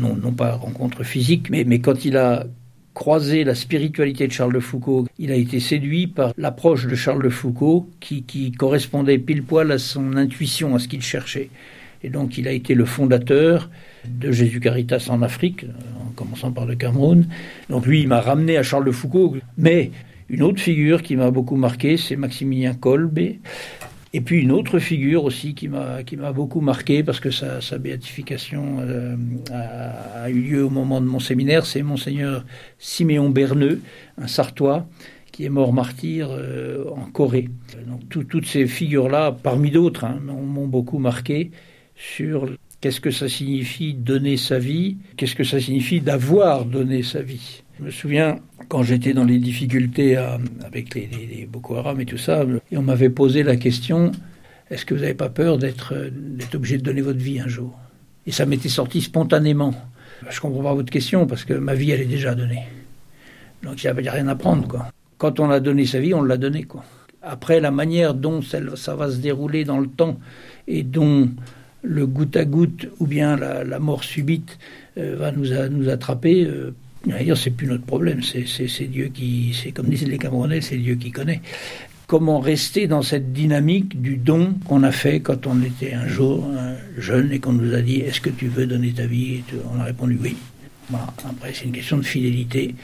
non, 0.00 0.16
non 0.16 0.32
pas 0.32 0.52
rencontre 0.52 1.04
physique, 1.04 1.50
mais, 1.50 1.64
mais 1.64 1.80
quand 1.80 2.04
il 2.04 2.16
a 2.16 2.46
croisé 2.94 3.44
la 3.44 3.54
spiritualité 3.54 4.26
de 4.26 4.32
Charles 4.32 4.54
de 4.54 4.60
Foucault, 4.60 5.06
il 5.18 5.30
a 5.30 5.34
été 5.34 5.60
séduit 5.60 6.06
par 6.06 6.32
l'approche 6.38 6.86
de 6.86 6.94
Charles 6.94 7.22
de 7.22 7.28
Foucault 7.28 7.90
qui, 8.00 8.22
qui 8.22 8.52
correspondait 8.52 9.18
pile 9.18 9.42
poil 9.42 9.70
à 9.70 9.78
son 9.78 10.16
intuition, 10.16 10.74
à 10.74 10.78
ce 10.78 10.88
qu'il 10.88 11.02
cherchait. 11.02 11.50
Et 12.02 12.08
donc 12.08 12.38
il 12.38 12.48
a 12.48 12.52
été 12.52 12.74
le 12.74 12.86
fondateur 12.86 13.68
de 14.08 14.32
Jésus 14.32 14.60
Caritas 14.60 15.08
en 15.10 15.20
Afrique, 15.20 15.66
en 16.00 16.10
commençant 16.12 16.52
par 16.52 16.64
le 16.64 16.74
Cameroun. 16.74 17.26
Donc 17.68 17.84
lui, 17.84 18.00
il 18.00 18.08
m'a 18.08 18.20
ramené 18.20 18.56
à 18.56 18.62
Charles 18.62 18.86
de 18.86 18.92
Foucault. 18.92 19.36
Mais 19.58 19.90
une 20.28 20.42
autre 20.42 20.60
figure 20.60 21.02
qui 21.02 21.16
m'a 21.16 21.30
beaucoup 21.30 21.56
marqué, 21.56 21.96
c'est 21.96 22.16
Maximilien 22.16 22.74
Kolbe. 22.74 23.18
Et 24.12 24.20
puis 24.20 24.40
une 24.40 24.52
autre 24.52 24.78
figure 24.78 25.24
aussi 25.24 25.54
qui 25.54 25.68
m'a 25.68 26.02
qui 26.02 26.16
m'a 26.16 26.32
beaucoup 26.32 26.60
marqué 26.60 27.02
parce 27.02 27.20
que 27.20 27.30
sa, 27.30 27.60
sa 27.60 27.76
béatification 27.76 28.78
euh, 28.80 29.14
a, 29.52 30.30
eu 30.30 30.40
lieu 30.40 30.64
au 30.64 30.70
moment 30.70 31.00
de 31.00 31.06
mon 31.06 31.18
séminaire, 31.20 31.66
c'est 31.66 31.82
monseigneur 31.82 32.44
Siméon 32.78 33.28
Berneux, 33.28 33.82
un 34.16 34.26
Sartois 34.26 34.86
qui 35.32 35.44
est 35.44 35.50
mort 35.50 35.74
martyr 35.74 36.28
euh, 36.30 36.86
en 36.96 37.10
Corée. 37.10 37.50
Donc 37.86 38.08
toutes 38.08 38.46
ces 38.46 38.66
figures-là, 38.66 39.32
parmi 39.32 39.70
d'autres, 39.70 40.04
hein, 40.04 40.18
m'ont 40.24 40.66
beaucoup 40.66 40.98
marqué 40.98 41.50
sur 41.94 42.48
qu'est-ce 42.80 43.02
que 43.02 43.10
ça 43.10 43.28
signifie 43.28 43.92
donner 43.92 44.38
sa 44.38 44.58
vie, 44.58 44.96
qu'est-ce 45.18 45.34
que 45.34 45.44
ça 45.44 45.60
signifie 45.60 46.00
d'avoir 46.00 46.64
donné 46.64 47.02
sa 47.02 47.20
vie. 47.20 47.64
Je 47.78 47.84
me 47.84 47.90
souviens 47.90 48.38
quand 48.68 48.82
j'étais 48.82 49.12
dans 49.12 49.24
les 49.24 49.38
difficultés 49.38 50.16
euh, 50.16 50.38
avec 50.64 50.94
les, 50.94 51.48
Boko 51.50 51.76
Haram 51.76 52.00
et 52.00 52.06
tout 52.06 52.18
ça, 52.18 52.44
et 52.70 52.76
on 52.76 52.82
m'avait 52.82 53.10
posé 53.10 53.42
la 53.42 53.56
question 53.56 54.12
est-ce 54.70 54.84
que 54.84 54.94
vous 54.94 55.00
n'avez 55.00 55.14
pas 55.14 55.28
peur 55.28 55.58
d'être 55.58 55.94
obligé 56.54 56.78
de 56.78 56.82
donner 56.82 57.00
votre 57.00 57.20
vie 57.20 57.38
un 57.38 57.46
jour? 57.46 57.78
Et 58.26 58.32
ça 58.32 58.46
m'était 58.46 58.68
sorti 58.68 59.00
spontanément. 59.00 59.74
Je 60.28 60.40
comprends 60.40 60.62
pas 60.62 60.74
votre 60.74 60.90
question 60.90 61.26
parce 61.26 61.44
que 61.44 61.54
ma 61.54 61.74
vie 61.74 61.92
elle 61.92 62.00
est 62.00 62.06
déjà 62.06 62.34
donnée. 62.34 62.62
Donc 63.62 63.82
il 63.84 63.92
n'y 63.92 64.08
a 64.08 64.12
rien 64.12 64.28
à 64.28 64.34
prendre 64.34 64.66
quoi. 64.66 64.88
Quand 65.18 65.38
on 65.38 65.50
a 65.50 65.60
donné 65.60 65.86
sa 65.86 66.00
vie, 66.00 66.14
on 66.14 66.22
l'a 66.22 66.36
donnée 66.36 66.64
quoi. 66.64 66.84
Après 67.22 67.60
la 67.60 67.70
manière 67.70 68.14
dont 68.14 68.42
ça, 68.42 68.94
va 68.94 69.10
se 69.10 69.18
dérouler 69.18 69.64
dans 69.64 69.78
le 69.78 69.86
temps 69.86 70.18
et 70.66 70.82
dont 70.82 71.30
le 71.82 72.06
goutte 72.06 72.36
à 72.36 72.44
goutte 72.44 72.88
ou 72.98 73.06
bien 73.06 73.36
la, 73.36 73.78
mort 73.78 74.02
subite 74.02 74.58
euh, 74.98 75.16
va 75.16 75.30
nous, 75.30 75.46
nous 75.70 75.88
attraper, 75.88 76.44
euh, 76.44 76.74
D'ailleurs, 77.06 77.36
c'est 77.36 77.50
plus 77.50 77.66
notre 77.66 77.84
problème. 77.84 78.20
C'est 78.22 78.86
Dieu 78.88 79.10
qui, 79.12 79.56
c'est 79.60 79.72
comme 79.72 79.86
disent 79.86 80.06
les 80.06 80.18
Camerounais, 80.18 80.60
c'est 80.60 80.76
Dieu 80.76 80.96
qui 80.96 81.10
connaît. 81.10 81.40
Comment 82.06 82.38
rester 82.38 82.86
dans 82.86 83.02
cette 83.02 83.32
dynamique 83.32 84.00
du 84.00 84.16
don 84.16 84.54
qu'on 84.66 84.82
a 84.84 84.92
fait 84.92 85.20
quand 85.20 85.46
on 85.46 85.60
était 85.62 85.92
un 85.92 86.06
jour 86.06 86.48
jeune 86.96 87.32
et 87.32 87.40
qu'on 87.40 87.52
nous 87.52 87.74
a 87.74 87.80
dit 87.80 87.96
Est-ce 87.96 88.20
que 88.20 88.30
tu 88.30 88.46
veux 88.46 88.66
donner 88.66 88.92
ta 88.92 89.06
vie? 89.06 89.42
On 89.74 89.80
a 89.80 89.84
répondu 89.84 90.18
oui. 90.22 90.36
Après, 90.92 91.52
c'est 91.52 91.64
une 91.64 91.72
question 91.72 91.96
de 91.96 92.04
fidélité. 92.04 92.74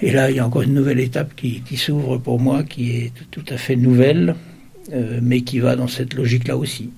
Et 0.00 0.10
là, 0.10 0.30
il 0.30 0.36
y 0.36 0.40
a 0.40 0.46
encore 0.46 0.62
une 0.62 0.74
nouvelle 0.74 1.00
étape 1.00 1.34
qui, 1.36 1.62
s'ouvre 1.76 2.18
pour 2.18 2.40
moi, 2.40 2.64
qui 2.64 2.90
est 2.90 3.12
tout 3.30 3.44
à 3.48 3.56
fait 3.56 3.76
nouvelle, 3.76 4.34
euh, 4.92 5.20
mais 5.22 5.42
qui 5.42 5.60
va 5.60 5.76
dans 5.76 5.86
cette 5.86 6.14
logique-là 6.14 6.56
aussi. 6.56 6.90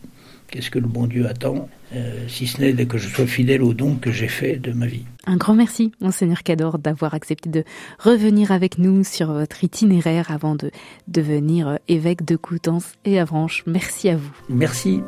Qu'est-ce 0.55 0.71
que 0.71 0.79
le 0.79 0.87
bon 0.87 1.09
Dieu 1.09 1.27
attend, 1.27 1.69
euh, 1.97 2.29
si 2.29 2.47
ce 2.47 2.63
n'est 2.63 2.87
que 2.87 2.97
je 2.97 3.09
sois 3.09 3.27
fidèle 3.27 3.61
au 3.61 3.75
don 3.75 3.97
que 3.97 4.13
j'ai 4.13 4.29
fait 4.29 4.55
de 4.55 4.71
ma 4.71 4.87
vie. 4.87 5.05
Un 5.27 5.37
grand 5.37 5.55
merci, 5.55 5.91
monseigneur 6.01 6.45
Cador, 6.45 6.79
d'avoir 6.79 7.13
accepté 7.13 7.51
de 7.51 7.65
revenir 7.99 8.53
avec 8.53 8.79
nous 8.79 9.03
sur 9.03 9.33
votre 9.33 9.65
itinéraire 9.65 10.31
avant 10.31 10.55
de 10.55 10.71
devenir 11.09 11.81
évêque 11.89 12.25
de 12.25 12.37
Coutances 12.37 12.93
et 13.05 13.19
Avranches. 13.19 13.65
Merci 13.67 14.11
à 14.11 14.17
vous. 14.17 14.31
Merci. 14.49 15.01